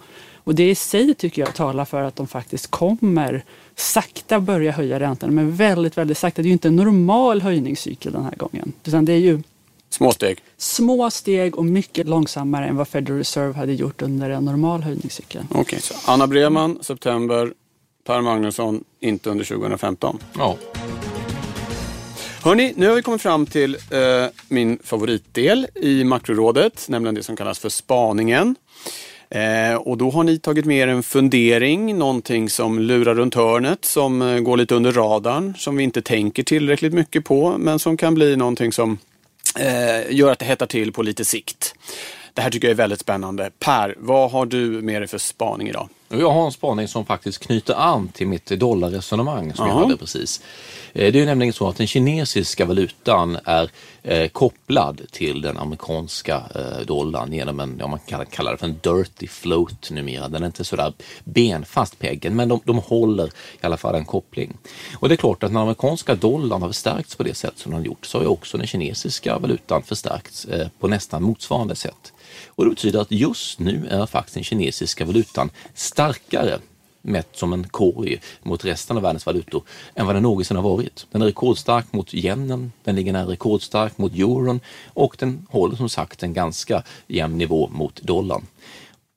Och 0.48 0.56
det 0.56 0.70
i 0.70 0.76
sig 0.76 1.14
tycker 1.14 1.42
jag 1.42 1.56
talar 1.56 1.86
för 1.86 2.02
att 2.02 2.16
de 2.16 2.28
faktiskt 2.28 2.72
kommer 2.72 3.44
sakta 3.76 4.40
börja 4.40 4.72
höja 4.72 5.00
räntan, 5.00 5.36
men 5.36 5.56
väldigt, 5.56 5.98
väldigt 5.98 6.18
sakta. 6.18 6.42
Det 6.42 6.46
är 6.46 6.48
ju 6.48 6.54
inte 6.54 6.68
en 6.68 6.76
normal 6.76 7.42
höjningscykel 7.42 8.14
den 8.14 8.24
här 8.24 8.36
gången, 8.36 8.74
utan 8.84 9.06
det 9.06 9.14
är 9.14 9.18
ju 9.18 9.44
Små 9.90 10.12
steg? 10.12 10.44
Små 10.58 11.12
steg 11.12 11.58
och 11.58 11.66
mycket 11.66 12.08
långsammare 12.08 12.68
än 12.68 12.76
vad 12.76 12.88
Federal 12.88 13.18
Reserve 13.18 13.54
hade 13.54 13.74
gjort 13.74 14.02
under 14.02 14.30
en 14.30 14.46
normal 14.46 14.84
höjningscykel. 14.84 15.44
Okej, 15.50 15.62
okay, 15.62 15.80
så 15.80 15.94
Anna 16.06 16.28
Breman, 16.28 16.80
september, 16.82 17.54
Per 18.06 18.22
Magnusson, 18.22 18.84
inte 19.00 19.30
under 19.30 19.46
2015. 19.46 20.20
Ja. 20.38 20.58
Hörni, 22.44 22.74
nu 22.76 22.88
har 22.88 22.96
vi 22.96 23.02
kommit 23.02 23.22
fram 23.22 23.46
till 23.46 23.76
eh, 23.76 24.00
min 24.48 24.80
favoritdel 24.84 25.68
i 25.76 26.04
makrorådet, 26.04 26.86
nämligen 26.90 27.16
det 27.16 27.24
som 27.24 27.36
kallas 27.36 27.60
för 27.60 27.70
spaningen. 27.70 28.56
Eh, 29.30 29.76
och 29.76 29.98
då 29.98 30.10
har 30.10 30.24
ni 30.24 30.40
tagit 30.40 30.66
med 30.66 30.78
er 30.78 30.88
en 30.88 31.04
fundering, 31.04 31.98
någonting 31.98 32.50
som 32.50 32.80
lurar 32.80 33.16
runt 33.16 33.36
hörnet, 33.36 33.86
som 33.86 34.22
eh, 34.22 34.40
går 34.40 34.58
lite 34.58 34.76
under 34.76 34.92
radarn, 34.92 35.54
som 35.58 35.76
vi 35.76 35.84
inte 35.84 36.02
tänker 36.02 36.44
tillräckligt 36.44 36.94
mycket 36.94 37.26
på, 37.26 37.58
men 37.58 37.80
som 37.80 37.98
kan 37.98 38.14
bli 38.14 38.36
någonting 38.36 38.72
som 38.72 38.98
eh, 39.60 40.16
gör 40.16 40.32
att 40.32 40.40
det 40.40 40.46
hettar 40.46 40.66
till 40.66 40.94
på 40.94 41.04
lite 41.04 41.26
sikt. 41.26 41.76
Det 42.34 42.42
här 42.42 42.50
tycker 42.50 42.68
jag 42.68 42.74
är 42.74 42.78
väldigt 42.78 43.00
spännande. 43.00 43.52
Per, 43.60 43.96
vad 43.98 44.32
har 44.32 44.46
du 44.46 44.60
med 44.82 45.02
dig 45.02 45.08
för 45.08 45.18
spaning 45.18 45.70
idag? 45.70 45.90
Jag 46.10 46.32
har 46.32 46.46
en 46.46 46.52
spaning 46.52 46.88
som 46.88 47.06
faktiskt 47.06 47.40
knyter 47.40 47.74
an 47.74 48.08
till 48.08 48.28
mitt 48.28 48.46
dollarresonemang 48.46 49.54
som 49.54 49.66
Aha. 49.66 49.80
jag 49.80 49.86
hade 49.86 49.98
precis. 49.98 50.42
Eh, 50.94 51.14
det 51.14 51.20
är 51.20 51.26
nämligen 51.26 51.54
så 51.54 51.68
att 51.68 51.78
den 51.78 51.88
kinesiska 51.88 52.66
valutan 52.66 53.38
är 53.46 53.70
eh, 54.04 54.28
kopplad 54.28 55.02
till 55.12 55.42
den 55.42 55.58
amerikanska 55.58 56.44
eh, 56.56 56.86
dollarn 56.86 57.34
genom 57.34 57.60
en, 57.60 57.78
ja, 57.80 57.88
man 57.88 58.00
kan 58.00 58.26
kalla 58.26 58.52
det 58.52 58.58
för 58.58 58.66
en 58.66 58.80
dirty 58.82 59.28
float 59.28 59.92
numera. 59.92 60.30
Den 60.30 60.44
är 60.44 60.48
inte 60.48 60.64
sådär 60.64 60.94
benfast 61.24 62.00
peggen, 62.00 62.36
men 62.36 62.50
de, 62.50 62.60
de 62.64 62.78
håller 62.78 63.28
i 63.28 63.66
alla 63.66 63.78
fall 63.78 63.96
en 63.96 64.06
koppling. 64.06 64.58
Och 65.00 65.10
det 65.10 65.16
är 65.16 65.18
klart 65.18 65.44
att 65.44 65.52
när 65.52 65.62
amerikanska 65.62 66.16
dollarn 66.16 66.62
har 66.62 66.70
förstärkts 66.70 67.16
på 67.16 67.24
det 67.24 67.34
sätt 67.34 67.54
som 67.56 67.72
den 67.72 67.82
har 67.82 67.86
gjort 67.86 68.06
så 68.06 68.18
har 68.18 68.24
ju 68.24 68.30
också 68.30 68.58
den 68.58 68.68
kinesiska 68.68 69.40
valutan 69.40 69.84
förstärkts 69.84 70.48
på 70.80 70.88
nästan 70.88 71.24
motsvarande 71.24 71.76
sätt. 71.76 72.14
Och 72.48 72.64
det 72.64 72.70
betyder 72.70 73.00
att 73.00 73.12
just 73.12 73.60
nu 73.60 73.88
är 73.90 74.06
faktiskt 74.06 74.34
den 74.34 74.44
kinesiska 74.44 75.06
valutan 75.06 75.50
starkare 75.98 76.60
mätt 77.02 77.30
som 77.32 77.54
en 77.54 77.68
korg 77.68 78.22
mot 78.44 78.66
resten 78.66 78.98
av 78.98 79.04
världens 79.04 79.26
valutor 79.26 79.64
än 79.96 80.06
vad 80.06 80.16
den 80.16 80.24
någonsin 80.24 80.58
har 80.58 80.64
varit. 80.64 81.08
Den 81.12 81.22
är 81.22 81.26
rekordstark 81.26 81.94
mot 81.94 82.14
yenen, 82.14 82.72
den 82.84 82.96
ligger 82.96 83.14
nära 83.14 83.28
rekordstark 83.28 83.98
mot 83.98 84.14
euron 84.14 84.60
och 84.94 85.16
den 85.20 85.48
håller 85.50 85.76
som 85.76 85.90
sagt 85.90 86.24
en 86.24 86.34
ganska 86.34 86.84
jämn 87.08 87.38
nivå 87.38 87.70
mot 87.74 88.02
dollarn. 88.02 88.46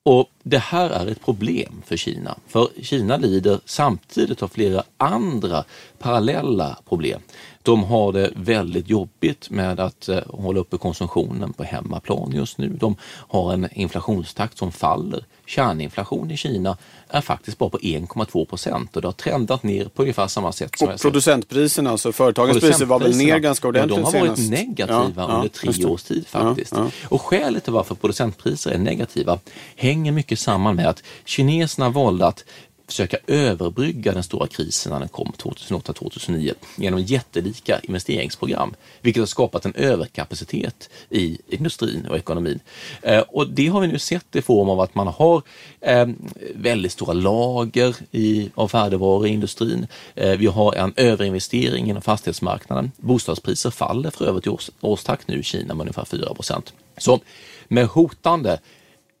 Och 0.03 0.29
Det 0.43 0.57
här 0.57 0.89
är 0.89 1.07
ett 1.07 1.25
problem 1.25 1.81
för 1.85 1.97
Kina, 1.97 2.35
för 2.47 2.69
Kina 2.81 3.17
lider 3.17 3.59
samtidigt 3.65 4.43
av 4.43 4.47
flera 4.47 4.83
andra 4.97 5.63
parallella 6.01 6.77
problem. 6.89 7.21
De 7.63 7.83
har 7.83 8.11
det 8.13 8.31
väldigt 8.35 8.89
jobbigt 8.89 9.49
med 9.49 9.79
att 9.79 10.09
eh, 10.09 10.19
hålla 10.27 10.59
uppe 10.59 10.77
konsumtionen 10.77 11.53
på 11.53 11.63
hemmaplan 11.63 12.31
just 12.33 12.57
nu. 12.57 12.69
De 12.69 12.95
har 13.03 13.53
en 13.53 13.69
inflationstakt 13.71 14.57
som 14.57 14.71
faller. 14.71 15.25
Kärninflation 15.45 16.31
i 16.31 16.37
Kina 16.37 16.77
är 17.07 17.21
faktiskt 17.21 17.57
bara 17.57 17.69
på 17.69 17.77
1,2 17.77 18.45
procent 18.45 18.95
och 18.95 19.01
det 19.01 19.07
har 19.07 19.13
trendat 19.13 19.63
ner 19.63 19.85
på 19.85 20.01
ungefär 20.01 20.27
samma 20.27 20.51
sätt. 20.51 20.77
Som 20.77 20.89
och 20.89 20.99
producentpriserna, 21.01 21.89
alltså 21.89 22.11
företagens 22.11 22.59
priser 22.59 22.85
var 22.85 22.99
väl 22.99 23.17
ner 23.17 23.37
ganska 23.37 23.67
ordentligt 23.67 23.97
ja, 23.97 24.11
De 24.11 24.17
har 24.17 24.27
varit 24.27 24.39
senast. 24.39 24.67
negativa 24.67 25.21
ja, 25.21 25.35
under 25.35 25.49
tre 25.49 25.85
års 25.85 26.03
tid 26.03 26.27
faktiskt. 26.27 26.73
Ja, 26.75 26.89
och 27.09 27.21
skälet 27.21 27.63
till 27.63 27.73
varför 27.73 27.95
producentpriser 27.95 28.71
är 28.71 28.77
negativa 28.77 29.39
hänger 29.75 30.11
mycket 30.11 30.39
samman 30.39 30.75
med 30.75 30.87
att 30.87 31.03
kineserna 31.25 31.89
valde 31.89 32.27
att 32.27 32.43
försöka 32.91 33.17
överbrygga 33.27 34.13
den 34.13 34.23
stora 34.23 34.47
krisen 34.47 34.91
när 34.91 34.99
den 34.99 35.09
kom 35.09 35.33
2008-2009 35.37 36.53
genom 36.75 37.01
jättelika 37.01 37.79
investeringsprogram, 37.79 38.73
vilket 39.01 39.21
har 39.21 39.27
skapat 39.27 39.65
en 39.65 39.75
överkapacitet 39.75 40.89
i 41.09 41.37
industrin 41.47 42.05
och 42.05 42.17
ekonomin. 42.17 42.59
Eh, 43.01 43.19
och 43.19 43.47
det 43.47 43.67
har 43.67 43.81
vi 43.81 43.87
nu 43.87 43.99
sett 43.99 44.35
i 44.35 44.41
form 44.41 44.69
av 44.69 44.79
att 44.79 44.95
man 44.95 45.07
har 45.07 45.41
eh, 45.81 46.07
väldigt 46.55 46.91
stora 46.91 47.13
lager 47.13 47.95
i, 48.11 48.49
av 48.55 48.67
färdigvaror 48.67 49.27
i 49.27 49.29
industrin. 49.29 49.87
Eh, 50.15 50.37
vi 50.37 50.45
har 50.45 50.75
en 50.75 50.93
överinvestering 50.95 51.89
inom 51.89 52.01
fastighetsmarknaden. 52.01 52.91
Bostadspriser 52.97 53.71
faller 53.71 54.09
för 54.09 54.25
övrigt 54.25 54.47
i 54.47 54.49
års, 54.49 54.69
årstakt 54.81 55.27
nu 55.27 55.39
i 55.39 55.43
Kina 55.43 55.73
med 55.73 55.81
ungefär 55.81 56.05
4 56.05 56.33
procent. 56.33 56.73
Så 56.97 57.19
med 57.67 57.87
hotande 57.87 58.59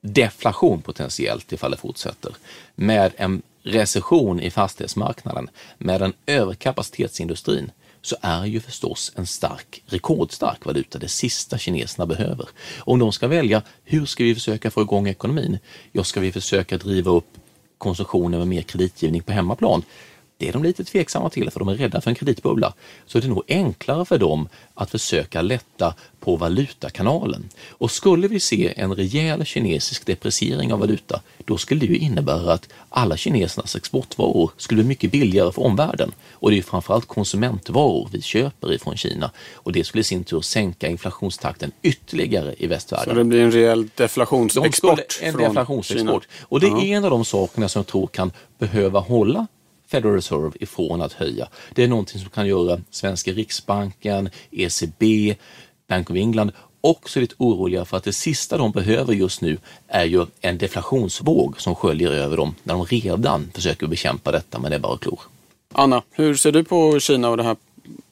deflation 0.01 0.81
potentiellt 0.81 1.51
ifall 1.51 1.71
det 1.71 1.77
fortsätter 1.77 2.35
med 2.75 3.11
en 3.17 3.41
recession 3.63 4.39
i 4.39 4.51
fastighetsmarknaden 4.51 5.49
med 5.77 6.01
en 6.01 6.13
överkapacitetsindustrin 6.25 7.71
så 8.01 8.15
är 8.21 8.45
ju 8.45 8.59
förstås 8.59 9.11
en 9.15 9.27
stark, 9.27 9.83
rekordstark 9.85 10.65
valuta 10.65 10.99
det 10.99 11.07
sista 11.07 11.57
kineserna 11.57 12.05
behöver. 12.05 12.49
Om 12.79 12.99
de 12.99 13.11
ska 13.11 13.27
välja, 13.27 13.61
hur 13.83 14.05
ska 14.05 14.23
vi 14.23 14.35
försöka 14.35 14.71
få 14.71 14.81
igång 14.81 15.07
ekonomin? 15.07 15.59
Ja, 15.91 16.03
ska 16.03 16.19
vi 16.19 16.31
försöka 16.31 16.77
driva 16.77 17.11
upp 17.11 17.37
konsumtionen 17.77 18.39
med 18.39 18.47
mer 18.47 18.61
kreditgivning 18.61 19.21
på 19.21 19.31
hemmaplan? 19.31 19.83
Det 20.41 20.49
är 20.49 20.53
de 20.53 20.63
lite 20.63 20.83
tveksamma 20.83 21.29
till 21.29 21.51
för 21.51 21.59
de 21.59 21.69
är 21.69 21.75
rädda 21.75 22.01
för 22.01 22.09
en 22.09 22.15
kreditbubbla. 22.15 22.73
Så 23.05 23.19
det 23.19 23.25
är 23.25 23.29
nog 23.29 23.43
enklare 23.47 24.05
för 24.05 24.17
dem 24.17 24.49
att 24.73 24.91
försöka 24.91 25.41
lätta 25.41 25.95
på 26.19 26.35
valutakanalen. 26.35 27.49
Och 27.69 27.91
skulle 27.91 28.27
vi 28.27 28.39
se 28.39 28.73
en 28.77 28.95
rejäl 28.95 29.45
kinesisk 29.45 30.05
depreciering 30.05 30.73
av 30.73 30.79
valuta, 30.79 31.21
då 31.45 31.57
skulle 31.57 31.79
det 31.79 31.85
ju 31.85 31.97
innebära 31.97 32.53
att 32.53 32.69
alla 32.89 33.17
kinesernas 33.17 33.75
exportvaror 33.75 34.51
skulle 34.57 34.83
bli 34.83 34.87
mycket 34.87 35.11
billigare 35.11 35.51
för 35.51 35.61
omvärlden. 35.61 36.11
Och 36.31 36.49
det 36.49 36.53
är 36.53 36.57
ju 36.57 36.63
framförallt 36.63 37.05
konsumentvaror 37.05 38.09
vi 38.11 38.21
köper 38.21 38.73
ifrån 38.73 38.97
Kina 38.97 39.31
och 39.53 39.71
det 39.71 39.83
skulle 39.83 40.01
i 40.01 40.03
sin 40.03 40.23
tur 40.23 40.41
sänka 40.41 40.87
inflationstakten 40.87 41.71
ytterligare 41.81 42.55
i 42.57 42.67
västvärlden. 42.67 43.15
Så 43.15 43.17
det 43.17 43.23
blir 43.23 43.41
en 43.41 43.51
rejäl 43.51 43.89
deflationsexport? 43.95 45.19
De 45.19 45.25
en 45.25 45.37
deflationsexport. 45.37 46.27
Och 46.41 46.59
det 46.59 46.67
är 46.67 46.83
en 46.83 47.05
av 47.05 47.11
de 47.11 47.25
sakerna 47.25 47.69
som 47.69 47.79
jag 47.79 47.87
tror 47.87 48.07
kan 48.07 48.31
behöva 48.57 48.99
hålla 48.99 49.47
Federal 49.91 50.15
Reserve 50.15 50.51
ifrån 50.59 51.01
att 51.01 51.13
höja. 51.13 51.47
Det 51.75 51.83
är 51.83 51.87
någonting 51.87 52.21
som 52.21 52.29
kan 52.29 52.47
göra 52.47 52.81
svenska 52.89 53.31
Riksbanken, 53.31 54.29
ECB, 54.51 55.35
Bank 55.87 56.09
of 56.09 56.15
England 56.15 56.51
också 56.81 57.19
lite 57.19 57.35
oroliga 57.37 57.85
för 57.85 57.97
att 57.97 58.03
det 58.03 58.13
sista 58.13 58.57
de 58.57 58.71
behöver 58.71 59.13
just 59.13 59.41
nu 59.41 59.57
är 59.87 60.05
ju 60.05 60.25
en 60.41 60.57
deflationsvåg 60.57 61.61
som 61.61 61.75
sköljer 61.75 62.11
över 62.11 62.37
dem 62.37 62.55
när 62.63 62.73
de 62.73 62.85
redan 62.85 63.51
försöker 63.53 63.87
bekämpa 63.87 64.31
detta 64.31 64.59
med 64.59 64.73
är 64.73 64.79
bara 64.79 64.97
klor. 64.97 65.19
Anna, 65.73 66.03
hur 66.11 66.35
ser 66.35 66.51
du 66.51 66.63
på 66.63 66.99
Kina 66.99 67.29
och 67.29 67.37
det 67.37 67.43
här 67.43 67.55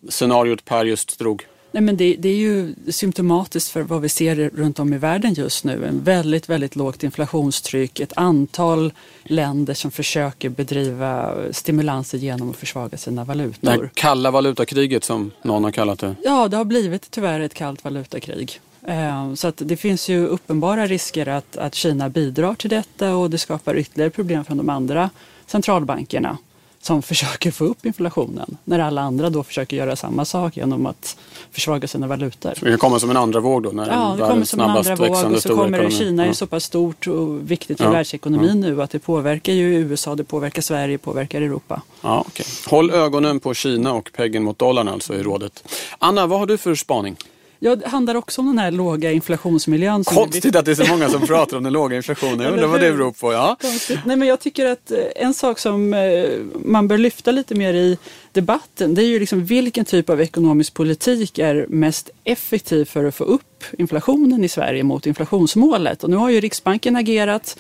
scenariot 0.10 0.65
Per 0.65 0.86
just 0.86 1.20
drog? 1.20 1.46
Nej, 1.72 1.84
men 1.84 1.98
det, 1.98 2.16
det, 2.20 2.30
är 2.30 2.36
ju 2.36 2.76
symptomatiskt 2.88 3.72
för 3.72 3.82
vad 3.82 4.02
vi 4.02 4.10
ser 4.10 4.36
runt 4.36 4.80
om 4.80 4.94
i 4.94 4.98
världen 4.98 5.34
just 5.34 5.64
nu. 5.64 5.86
En 5.86 6.04
väldigt, 6.04 6.50
väldigt 6.50 6.76
lågt 6.76 7.04
inflationstryck, 7.04 8.00
ett 8.00 8.14
antal 8.16 8.94
länder 9.24 9.74
som 9.74 9.92
försöker 9.92 10.50
bedriva 10.50 11.36
stimulanser 11.52 12.18
genom 12.18 12.50
att 12.50 12.56
försvaga 12.56 12.98
sina 12.98 13.24
valutor. 13.24 13.82
Det 13.82 13.90
kalla 13.94 14.32
valutakriget 14.32 15.04
som 15.04 15.32
någon 15.42 15.64
har 15.64 15.72
kallat 15.72 16.00
det. 16.00 16.16
Ja, 16.24 16.48
det 16.48 16.58
har 16.58 16.66
blivit 16.66 17.12
tyvärr 17.12 17.40
ett 17.40 17.54
kallt 17.54 17.84
valutakrig. 17.84 18.60
Eh, 18.88 19.34
så 19.34 19.48
att 19.48 19.62
det 19.66 19.78
finns 19.78 20.10
ju 20.10 20.28
uppenbara 20.28 20.88
risker 20.88 21.28
att, 21.28 21.58
att 21.58 21.76
Kina 21.76 22.10
bidrar 22.10 22.56
till 22.56 22.70
detta 22.70 23.16
och 23.16 23.30
det 23.30 23.38
skapar 23.38 23.78
ytterligare 23.78 24.10
problem 24.10 24.46
för 24.46 24.56
de 24.56 24.70
andra 24.70 25.10
centralbankerna 25.46 26.38
som 26.82 27.02
försöker 27.12 27.52
få 27.52 27.65
upp 27.65 27.86
inflationen 27.86 28.58
när 28.63 28.80
alla 28.80 29.02
andra 29.02 29.30
då 29.30 29.44
försöker 29.44 29.78
göra 29.78 29.96
samma 29.96 30.26
sak 30.26 30.58
genom 30.58 30.86
att 30.86 31.18
försvaga 31.52 31.88
sina 31.88 32.08
valutor. 32.08 32.54
Så 32.60 32.65
det 32.65 32.78
kommer 32.78 33.00
som 33.00 33.10
en 33.10 33.18
andra 33.18 33.39
våg 33.39 33.63
då? 33.63 33.70
När 33.70 33.88
ja, 33.88 34.15
det 34.18 34.28
kommer 34.28 34.46
som 34.46 34.60
en 34.60 34.70
andra 34.70 34.96
våg 34.96 35.32
och 35.34 35.42
så 35.42 35.56
kommer 35.56 35.84
det, 35.84 35.92
Kina 35.92 36.26
är 36.26 36.34
så 36.34 36.48
pass 36.48 36.63
stort 36.63 37.08
och 37.08 37.52
viktigt 37.52 37.78
för 37.78 37.86
ja. 37.86 37.92
världsekonomin 37.92 38.63
ja. 38.63 38.70
nu 38.70 38.82
att 38.82 38.92
det 38.92 39.00
påverkar 39.00 39.54
ju 39.54 39.76
USA, 39.76 40.15
det 40.15 40.24
påverkar 40.24 40.62
Sverige, 40.62 40.98
påverkar 40.98 41.42
Europa. 41.42 41.82
Ja, 42.02 42.24
okay. 42.28 42.46
Håll 42.68 42.92
ögonen 42.92 43.39
på 43.39 43.54
Kina 43.54 43.94
och 43.94 44.10
peggen 44.15 44.44
mot 44.44 44.60
dollarn 44.60 44.88
alltså 44.88 45.13
i 45.13 45.24
rådet. 45.24 45.63
Anna, 46.00 46.28
vad 46.28 46.39
har 46.39 46.46
du 46.46 46.58
för 46.58 46.76
spaning? 46.76 47.15
Ja, 47.62 47.76
det 47.76 47.88
handlar 47.88 48.15
också 48.15 48.41
om 48.41 48.48
den 48.48 48.58
här 48.58 48.72
låga 48.72 49.12
inflationsmiljön. 49.12 50.04
Konstigt 50.04 50.56
att 50.56 50.65
det 50.65 50.72
är 50.72 50.76
så 50.76 50.88
många 50.88 51.10
som 51.10 51.22
pratar 51.22 51.58
om 51.58 51.63
den 51.63 51.74
låga 51.74 51.95
inflationen. 51.95 52.39
Jag 52.39 52.54
undrar 52.54 52.67
vad 52.67 52.82
det 52.82 52.91
beror 52.91 53.12
på. 53.12 53.34
Ja. 53.34 53.58
Nej, 54.06 54.15
men 54.17 54.28
jag 54.28 54.39
tycker 54.39 54.65
att 54.65 54.91
eh, 54.91 54.98
en 55.15 55.34
sak 55.34 55.60
som 55.60 55.93
eh, 55.93 56.26
man 56.65 56.88
bör 56.88 56.98
lyfta 56.98 57.32
lite 57.32 57.56
mer 57.56 57.74
i 57.74 57.98
debatten, 58.32 58.96
det 58.96 59.04
är 59.04 59.08
ju 59.08 59.20
liksom 59.20 59.46
vilken 59.46 59.86
typ 59.86 60.10
av 60.10 60.22
ekonomisk 60.22 60.74
politik 60.74 61.39
är 61.39 61.65
mest 61.70 62.10
effektiv 62.24 62.86
för 62.86 63.06
att 63.06 63.15
få 63.15 63.24
upp 63.24 63.63
inflationen 63.78 64.44
i 64.44 64.50
Sverige 64.50 64.84
mot 64.84 65.06
inflationsmålet. 65.06 66.04
Och 66.04 66.10
nu 66.10 66.15
har 66.15 66.30
ju 66.30 66.39
Riksbanken 66.39 66.96
agerat 66.96 67.60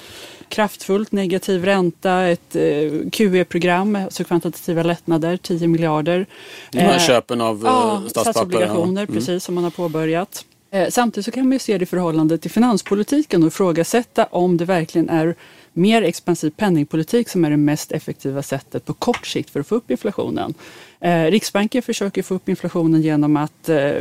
kraftfullt, 0.49 1.11
negativ 1.11 1.65
ränta, 1.65 2.27
ett 2.27 2.55
eh, 2.55 3.09
QE-program, 3.11 3.95
alltså 3.95 4.23
kvantitativa 4.23 4.83
lättnader, 4.83 5.37
10 5.37 5.67
miljarder. 5.67 6.25
De 6.71 6.79
här 6.79 6.93
eh, 6.93 6.99
köpen 6.99 7.41
av 7.41 7.61
ja, 7.63 8.01
statspapper. 8.01 8.31
Statsobligationer, 8.31 9.01
ja. 9.01 9.07
Mm. 9.07 9.13
precis 9.13 9.43
som 9.43 9.55
man 9.55 9.63
har 9.63 9.71
påbörjat. 9.71 10.45
Samtidigt 10.89 11.25
så 11.25 11.31
kan 11.31 11.43
man 11.43 11.51
ju 11.51 11.59
se 11.59 11.77
det 11.77 11.83
i 11.83 11.85
förhållande 11.85 12.37
till 12.37 12.51
finanspolitiken 12.51 13.43
och 13.43 13.47
ifrågasätta 13.47 14.25
om 14.25 14.57
det 14.57 14.65
verkligen 14.65 15.09
är 15.09 15.35
mer 15.79 16.01
expansiv 16.01 16.49
penningpolitik 16.49 17.29
som 17.29 17.45
är 17.45 17.49
det 17.49 17.57
mest 17.57 17.91
effektiva 17.91 18.43
sättet 18.43 18.85
på 18.85 18.93
kort 18.93 19.27
sikt 19.27 19.49
för 19.49 19.59
att 19.59 19.67
få 19.67 19.75
upp 19.75 19.91
inflationen. 19.91 20.53
Eh, 21.01 21.23
Riksbanken 21.23 21.81
försöker 21.81 22.23
få 22.23 22.35
upp 22.35 22.49
inflationen 22.49 23.01
genom 23.01 23.37
att 23.37 23.69
eh, 23.69 23.91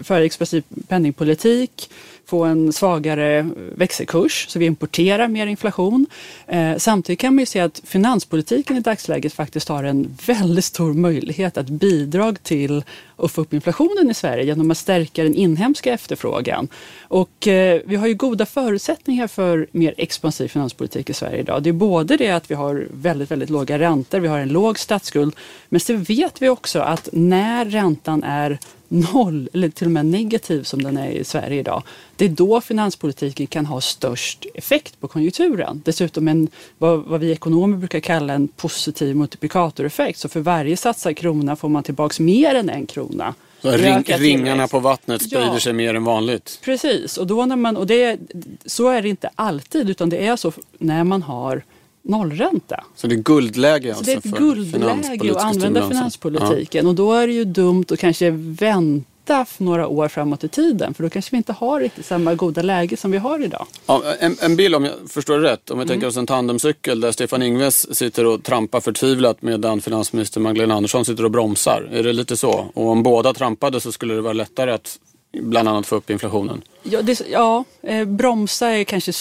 föra 0.00 0.24
expansiv 0.24 0.62
penningpolitik, 0.88 1.90
få 2.26 2.44
en 2.44 2.72
svagare 2.72 3.38
eh, 3.38 3.46
växelkurs 3.74 4.46
så 4.48 4.58
vi 4.58 4.66
importerar 4.66 5.28
mer 5.28 5.46
inflation. 5.46 6.06
Eh, 6.46 6.76
samtidigt 6.76 7.20
kan 7.20 7.34
man 7.34 7.42
ju 7.42 7.46
se 7.46 7.60
att 7.60 7.82
finanspolitiken 7.84 8.76
i 8.76 8.80
dagsläget 8.80 9.32
faktiskt 9.32 9.68
har 9.68 9.84
en 9.84 10.16
väldigt 10.26 10.64
stor 10.64 10.94
möjlighet 10.94 11.58
att 11.58 11.68
bidra 11.68 12.34
till 12.42 12.84
att 13.16 13.32
få 13.32 13.40
upp 13.40 13.52
inflationen 13.52 14.10
i 14.10 14.14
Sverige 14.14 14.44
genom 14.44 14.70
att 14.70 14.78
stärka 14.78 15.22
den 15.22 15.34
inhemska 15.34 15.92
efterfrågan. 15.92 16.68
Och 17.00 17.48
eh, 17.48 17.80
vi 17.84 17.96
har 17.96 18.06
ju 18.06 18.14
goda 18.14 18.46
förutsättningar 18.46 19.26
för 19.26 19.66
mer 19.72 19.94
expansiv 19.96 20.48
finanspolitik 20.48 21.09
i 21.10 21.14
Sverige 21.14 21.40
idag. 21.40 21.62
Det 21.62 21.68
är 21.68 21.72
både 21.72 22.16
det 22.16 22.30
att 22.30 22.50
vi 22.50 22.54
har 22.54 22.86
väldigt, 22.90 23.30
väldigt 23.30 23.50
låga 23.50 23.78
räntor, 23.78 24.20
vi 24.20 24.28
har 24.28 24.38
en 24.38 24.48
låg 24.48 24.78
statsskuld, 24.78 25.36
men 25.68 25.80
så 25.80 25.94
vet 25.94 26.42
vi 26.42 26.48
också 26.48 26.80
att 26.80 27.08
när 27.12 27.64
räntan 27.64 28.22
är 28.22 28.58
noll 28.88 29.48
eller 29.52 29.68
till 29.68 29.86
och 29.86 29.90
med 29.90 30.06
negativ 30.06 30.62
som 30.62 30.82
den 30.82 30.96
är 30.96 31.10
i 31.10 31.24
Sverige 31.24 31.60
idag. 31.60 31.82
Det 32.16 32.24
är 32.24 32.28
då 32.28 32.60
finanspolitiken 32.60 33.46
kan 33.46 33.66
ha 33.66 33.80
störst 33.80 34.46
effekt 34.54 35.00
på 35.00 35.08
konjunkturen. 35.08 35.82
Dessutom 35.84 36.28
en, 36.28 36.48
vad, 36.78 37.04
vad 37.04 37.20
vi 37.20 37.32
ekonomer 37.32 37.76
brukar 37.76 38.00
kalla 38.00 38.32
en 38.32 38.48
positiv 38.48 39.16
multiplikatoreffekt. 39.16 40.18
Så 40.18 40.28
för 40.28 40.40
varje 40.40 40.76
satsad 40.76 41.16
krona 41.16 41.56
får 41.56 41.68
man 41.68 41.82
tillbaks 41.82 42.20
mer 42.20 42.54
än 42.54 42.70
en 42.70 42.86
krona. 42.86 43.34
Ring, 43.62 44.04
ringarna 44.06 44.68
på 44.68 44.78
vattnet 44.78 45.22
sprider 45.22 45.46
ja, 45.46 45.60
sig 45.60 45.72
mer 45.72 45.94
än 45.94 46.04
vanligt. 46.04 46.60
Precis, 46.64 47.16
och, 47.18 47.26
då 47.26 47.46
när 47.46 47.56
man, 47.56 47.76
och 47.76 47.86
det, 47.86 48.18
så 48.66 48.88
är 48.88 49.02
det 49.02 49.08
inte 49.08 49.30
alltid 49.34 49.90
utan 49.90 50.08
det 50.08 50.26
är 50.26 50.36
så 50.36 50.52
när 50.78 51.04
man 51.04 51.22
har 51.22 51.62
nollränta. 52.02 52.84
Så 52.96 53.06
det 53.06 53.14
är 53.14 53.16
guldläge 53.16 53.88
alltså 53.88 54.04
så 54.04 54.10
det 54.10 54.26
är 54.26 54.28
ett 54.28 54.38
guldläge 54.38 55.30
att 55.30 55.44
använda 55.44 55.88
finanspolitiken 55.88 56.84
ja. 56.84 56.88
och 56.88 56.94
då 56.94 57.12
är 57.12 57.26
det 57.26 57.32
ju 57.32 57.44
dumt 57.44 57.84
att 57.90 57.98
kanske 57.98 58.30
vänta 58.30 59.09
några 59.58 59.88
år 59.88 60.08
framåt 60.08 60.44
i 60.44 60.48
tiden 60.48 60.94
för 60.94 61.02
då 61.02 61.10
kanske 61.10 61.30
vi 61.30 61.36
inte 61.36 61.52
har 61.52 61.80
riktigt 61.80 62.06
samma 62.06 62.34
goda 62.34 62.62
läge 62.62 62.96
som 62.96 63.10
vi 63.10 63.18
har 63.18 63.44
idag. 63.44 63.66
Ja, 63.86 64.02
en, 64.20 64.36
en 64.40 64.56
bild 64.56 64.74
om 64.74 64.84
jag 64.84 64.94
förstår 65.08 65.38
det 65.38 65.52
rätt, 65.52 65.70
om 65.70 65.78
vi 65.78 65.82
mm. 65.82 65.88
tänker 65.88 66.06
oss 66.06 66.16
en 66.16 66.26
tandemcykel 66.26 67.00
där 67.00 67.12
Stefan 67.12 67.42
Ingves 67.42 67.96
sitter 67.96 68.26
och 68.26 68.42
trampar 68.42 68.80
förtvivlat 68.80 69.42
medan 69.42 69.80
finansminister 69.80 70.40
Magdalena 70.40 70.74
Andersson 70.74 71.04
sitter 71.04 71.24
och 71.24 71.30
bromsar. 71.30 71.88
Är 71.92 72.02
det 72.02 72.12
lite 72.12 72.36
så? 72.36 72.70
Och 72.74 72.88
om 72.88 73.02
båda 73.02 73.32
trampade 73.32 73.80
så 73.80 73.92
skulle 73.92 74.14
det 74.14 74.20
vara 74.20 74.32
lättare 74.32 74.70
att 74.70 74.98
bland 75.32 75.68
annat 75.68 75.86
få 75.86 75.96
upp 75.96 76.10
inflationen? 76.10 76.62
Ja, 76.82 77.02
det, 77.02 77.22
ja 77.30 77.64
eh, 77.82 78.04
bromsa 78.04 78.68
är 78.68 78.84
kanske... 78.84 79.12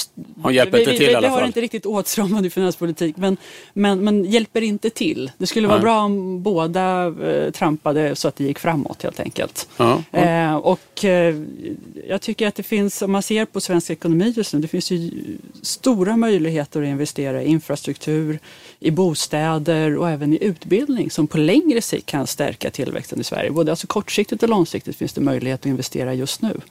Hon 0.42 0.54
hjälper 0.54 0.80
inte 0.80 0.92
till 0.92 1.00
vi, 1.00 1.12
i 1.12 1.16
alla 1.16 1.28
fall. 1.28 1.38
Det 1.38 1.42
har 1.42 1.48
inte 1.48 1.62
riktigt 1.62 1.86
åtstramande 1.86 2.50
finanspolitik 2.50 3.18
men, 3.18 3.38
men, 3.74 4.04
men 4.04 4.26
hjälper 4.26 4.62
inte 4.62 4.90
till. 4.90 5.32
Det 5.38 5.48
skulle 5.48 5.68
vara 5.68 5.78
Nej. 5.78 5.84
bra 5.84 6.02
om 6.02 6.44
båda 6.44 7.08
eh, 7.08 7.52
trampade 7.52 8.16
så 8.16 8.28
att 8.28 8.36
det 8.36 8.44
gick 8.44 8.60
framåt 8.60 9.04
helt 9.04 9.20
enkelt. 9.20 9.70
Ja, 9.78 10.04
ja. 10.12 10.20
Eh, 10.20 10.56
och 10.56 11.06
eh, 11.06 11.36
jag 12.08 12.22
tycker 12.22 12.48
att 12.48 12.56
det 12.56 12.64
finns, 12.64 13.02
om 13.02 13.12
man 13.12 13.24
ser 13.24 13.46
på 13.46 13.62
svensk 13.62 13.90
ekonomi 13.90 14.34
just 14.38 14.54
nu, 14.54 14.60
det 14.60 14.68
finns 14.68 14.92
ju 14.92 15.12
stora 15.62 16.18
möjligheter 16.18 16.82
att 16.82 16.88
investera 16.88 17.44
i 17.44 17.48
infrastruktur, 17.48 18.40
i 18.80 18.92
bostäder 18.92 19.98
och 19.98 20.10
även 20.10 20.34
i 20.34 20.38
utbildning 20.42 21.12
som 21.12 21.28
på 21.28 21.38
längre 21.38 21.82
sikt 21.82 22.06
kan 22.06 22.28
stärka 22.28 22.70
tillväxten 22.70 23.22
i 23.22 23.24
Sverige. 23.24 23.52
Både 23.52 23.72
alltså 23.72 23.88
kortsiktigt 23.88 24.44
och 24.44 24.50
långsiktigt 24.50 24.96
finns 24.96 25.14
det 25.14 25.22
möjlighet 25.22 25.60
att 25.60 25.66
investera 25.66 25.99
just 26.06 26.42
nu. 26.42 26.62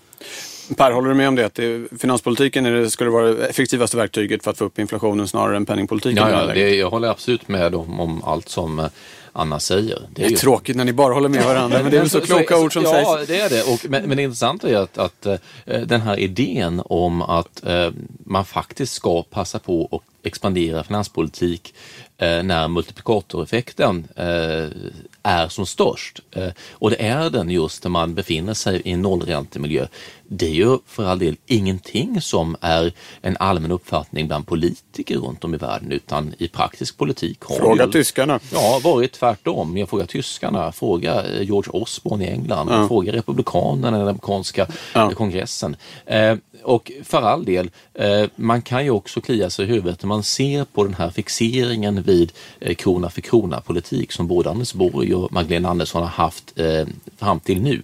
Per, 0.76 0.90
håller 0.90 1.08
du 1.08 1.14
med 1.14 1.28
om 1.28 1.34
det? 1.34 1.46
Att 1.46 1.54
det, 1.54 1.88
finanspolitiken 2.00 2.66
är 2.66 2.72
det, 2.72 2.90
skulle 2.90 3.10
vara 3.10 3.32
det 3.32 3.46
effektivaste 3.46 3.96
verktyget 3.96 4.44
för 4.44 4.50
att 4.50 4.58
få 4.58 4.64
upp 4.64 4.78
inflationen 4.78 5.28
snarare 5.28 5.56
än 5.56 5.66
penningpolitiken? 5.66 6.16
Ja, 6.16 6.30
ja 6.30 6.54
det, 6.54 6.74
jag 6.74 6.90
håller 6.90 7.08
absolut 7.08 7.48
med 7.48 7.74
om, 7.74 8.00
om 8.00 8.24
allt 8.24 8.48
som 8.48 8.78
eh, 8.78 8.86
Anna 9.32 9.60
säger. 9.60 9.84
Det 9.86 9.94
är, 9.94 10.08
det 10.10 10.24
är 10.24 10.30
ju... 10.30 10.36
tråkigt 10.36 10.76
när 10.76 10.84
ni 10.84 10.92
bara 10.92 11.14
håller 11.14 11.28
med 11.28 11.44
varandra, 11.44 11.82
men 11.82 11.90
det 11.90 11.96
är 11.96 12.00
väl 12.00 12.10
så 12.10 12.20
kloka 12.20 12.54
så, 12.54 12.64
ord 12.64 12.72
som 12.72 12.82
ja, 12.82 12.90
sägs. 12.90 13.08
Ja, 13.08 13.24
det 13.26 13.40
är 13.40 13.50
det. 13.50 13.62
Och, 13.62 13.90
men, 13.90 14.08
men 14.08 14.16
det 14.16 14.22
intressanta 14.22 14.68
är 14.68 14.76
att, 14.76 14.98
att 14.98 15.26
uh, 15.26 15.34
den 15.86 16.00
här 16.00 16.18
idén 16.18 16.82
om 16.84 17.22
att 17.22 17.62
uh, 17.66 17.90
man 18.24 18.44
faktiskt 18.44 18.92
ska 18.92 19.22
passa 19.22 19.58
på 19.58 19.88
att 19.92 20.26
expandera 20.26 20.84
finanspolitik 20.84 21.74
när 22.20 22.68
multiplikatoreffekten 22.68 24.08
är 25.28 25.48
som 25.48 25.66
störst. 25.66 26.20
Eh, 26.30 26.48
och 26.72 26.90
det 26.90 27.06
är 27.06 27.30
den 27.30 27.50
just 27.50 27.84
när 27.84 27.90
man 27.90 28.14
befinner 28.14 28.54
sig 28.54 28.82
i 28.84 28.90
en 28.90 29.02
nollräntemiljö 29.02 29.86
det 30.30 30.46
är 30.46 30.54
ju 30.54 30.78
för 30.86 31.04
all 31.04 31.18
del 31.18 31.36
ingenting 31.46 32.20
som 32.20 32.56
är 32.60 32.92
en 33.22 33.36
allmän 33.40 33.72
uppfattning 33.72 34.26
bland 34.26 34.46
politiker 34.46 35.16
runt 35.16 35.44
om 35.44 35.54
i 35.54 35.56
världen 35.56 35.92
utan 35.92 36.34
i 36.38 36.48
praktisk 36.48 36.96
politik 36.96 37.40
har 37.40 37.56
Fråga 37.56 37.84
ju, 37.84 37.92
tyskarna. 37.92 38.40
Ja, 38.52 38.80
varit 38.84 39.12
tvärtom. 39.12 39.76
Jag 39.76 39.88
frågar 39.88 40.06
tyskarna, 40.06 40.72
fråga 40.72 41.24
eh, 41.24 41.42
George 41.42 41.70
Osborne 41.72 42.24
i 42.24 42.28
England, 42.28 42.68
ja. 42.70 42.88
fråga 42.88 43.12
republikanerna 43.12 43.96
i 43.96 44.00
den 44.00 44.08
amerikanska 44.08 44.66
ja. 44.94 45.10
kongressen. 45.10 45.76
Eh, 46.06 46.36
och 46.62 46.92
för 47.04 47.22
all 47.22 47.44
del, 47.44 47.70
eh, 47.94 48.24
man 48.36 48.62
kan 48.62 48.84
ju 48.84 48.90
också 48.90 49.20
klia 49.20 49.50
sig 49.50 49.64
i 49.64 49.68
huvudet 49.68 50.02
när 50.02 50.08
man 50.08 50.22
ser 50.22 50.64
på 50.64 50.84
den 50.84 50.94
här 50.94 51.10
fixeringen 51.10 52.02
vid 52.02 52.32
eh, 52.60 52.74
krona 52.74 53.10
för 53.10 53.20
krona 53.20 53.60
politik 53.60 54.12
som 54.12 54.26
både 54.26 54.50
Anders 54.50 54.72
Borg 54.72 55.14
och 55.14 55.32
Magdalena 55.32 55.68
Andersson 55.68 56.02
har 56.02 56.08
haft 56.08 56.52
fram 57.18 57.40
till 57.40 57.62
nu. 57.62 57.82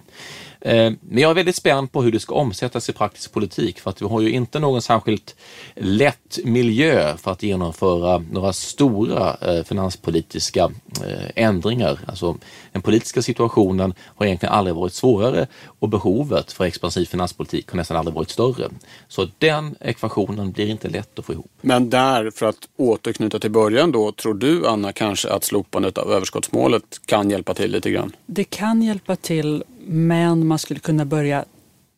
Eh, 0.65 0.93
men 1.01 1.17
jag 1.17 1.29
är 1.29 1.35
väldigt 1.35 1.55
spänd 1.55 1.91
på 1.91 2.01
hur 2.01 2.11
det 2.11 2.19
ska 2.19 2.35
omsättas 2.35 2.89
i 2.89 2.93
praktisk 2.93 3.33
politik 3.33 3.79
för 3.79 3.89
att 3.89 4.01
vi 4.01 4.05
har 4.05 4.21
ju 4.21 4.31
inte 4.31 4.59
någon 4.59 4.81
särskilt 4.81 5.35
lätt 5.75 6.39
miljö 6.43 7.17
för 7.17 7.31
att 7.31 7.43
genomföra 7.43 8.17
några 8.31 8.53
stora 8.53 9.37
eh, 9.41 9.63
finanspolitiska 9.63 10.63
eh, 11.05 11.29
ändringar. 11.35 11.99
Alltså 12.07 12.37
den 12.71 12.81
politiska 12.81 13.21
situationen 13.21 13.93
har 14.01 14.25
egentligen 14.25 14.53
aldrig 14.53 14.75
varit 14.75 14.93
svårare 14.93 15.47
och 15.79 15.89
behovet 15.89 16.51
för 16.51 16.65
expansiv 16.65 17.05
finanspolitik 17.05 17.69
har 17.69 17.77
nästan 17.77 17.97
aldrig 17.97 18.15
varit 18.15 18.29
större. 18.29 18.69
Så 19.07 19.27
den 19.37 19.75
ekvationen 19.81 20.51
blir 20.51 20.67
inte 20.69 20.89
lätt 20.89 21.19
att 21.19 21.25
få 21.25 21.33
ihop. 21.33 21.51
Men 21.61 21.89
där, 21.89 22.31
för 22.31 22.45
att 22.45 22.69
återknyta 22.77 23.39
till 23.39 23.51
början 23.51 23.91
då, 23.91 24.11
tror 24.11 24.33
du 24.33 24.67
Anna 24.67 24.91
kanske 24.91 25.29
att 25.29 25.43
slopandet 25.43 25.97
av 25.97 26.11
överskottsmålet 26.11 27.01
kan 27.05 27.29
hjälpa 27.29 27.53
till 27.53 27.71
lite 27.71 27.91
grann? 27.91 28.11
Det 28.25 28.43
kan 28.43 28.81
hjälpa 28.81 29.15
till 29.15 29.63
men 29.85 30.47
man 30.47 30.59
skulle 30.59 30.79
kunna 30.79 31.05
börja 31.05 31.45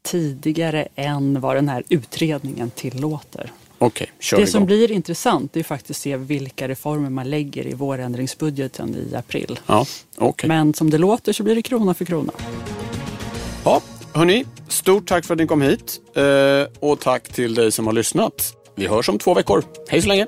tidigare 0.04 0.88
än 0.96 1.42
vad 1.42 1.56
den 1.56 1.70
här 1.70 1.84
utredningen 1.90 2.70
tillåter. 2.70 3.52
Okay, 3.80 4.08
det 4.30 4.36
igång. 4.36 4.48
som 4.48 4.66
blir 4.66 4.92
intressant 4.92 5.58
är 5.58 5.64
faktiskt 5.64 5.90
att 5.90 6.02
se 6.02 6.18
vilka 6.18 6.68
reformer 6.68 7.10
man 7.10 7.30
lägger 7.30 7.68
i 7.68 7.74
vårändringsbudgeten 7.74 8.96
i 8.96 9.16
april. 9.16 9.60
Ja, 9.66 9.86
okay. 10.18 10.48
Men 10.48 10.74
som 10.74 10.90
det 10.90 10.98
låter 10.98 11.34
så 11.34 11.44
blir 11.44 11.56
det 11.56 11.62
krona 11.62 11.94
för 11.94 12.06
krona. 12.06 12.34
Ja, 13.66 13.82
hörni, 14.14 14.46
stort 14.68 15.08
tack 15.08 15.26
för 15.26 15.34
att 15.34 15.40
ni 15.40 15.48
kom 15.48 15.62
hit 15.62 16.02
eh, 16.16 16.24
och 16.80 17.00
tack 17.00 17.30
till 17.30 17.56
dig 17.56 17.72
som 17.72 17.86
har 17.86 17.94
lyssnat. 17.94 18.54
Vi 18.76 18.88
hörs 18.88 19.10
om 19.10 19.20
två 19.20 19.34
veckor. 19.34 19.64
Hej 19.90 20.02
så 20.02 20.08
länge! 20.08 20.28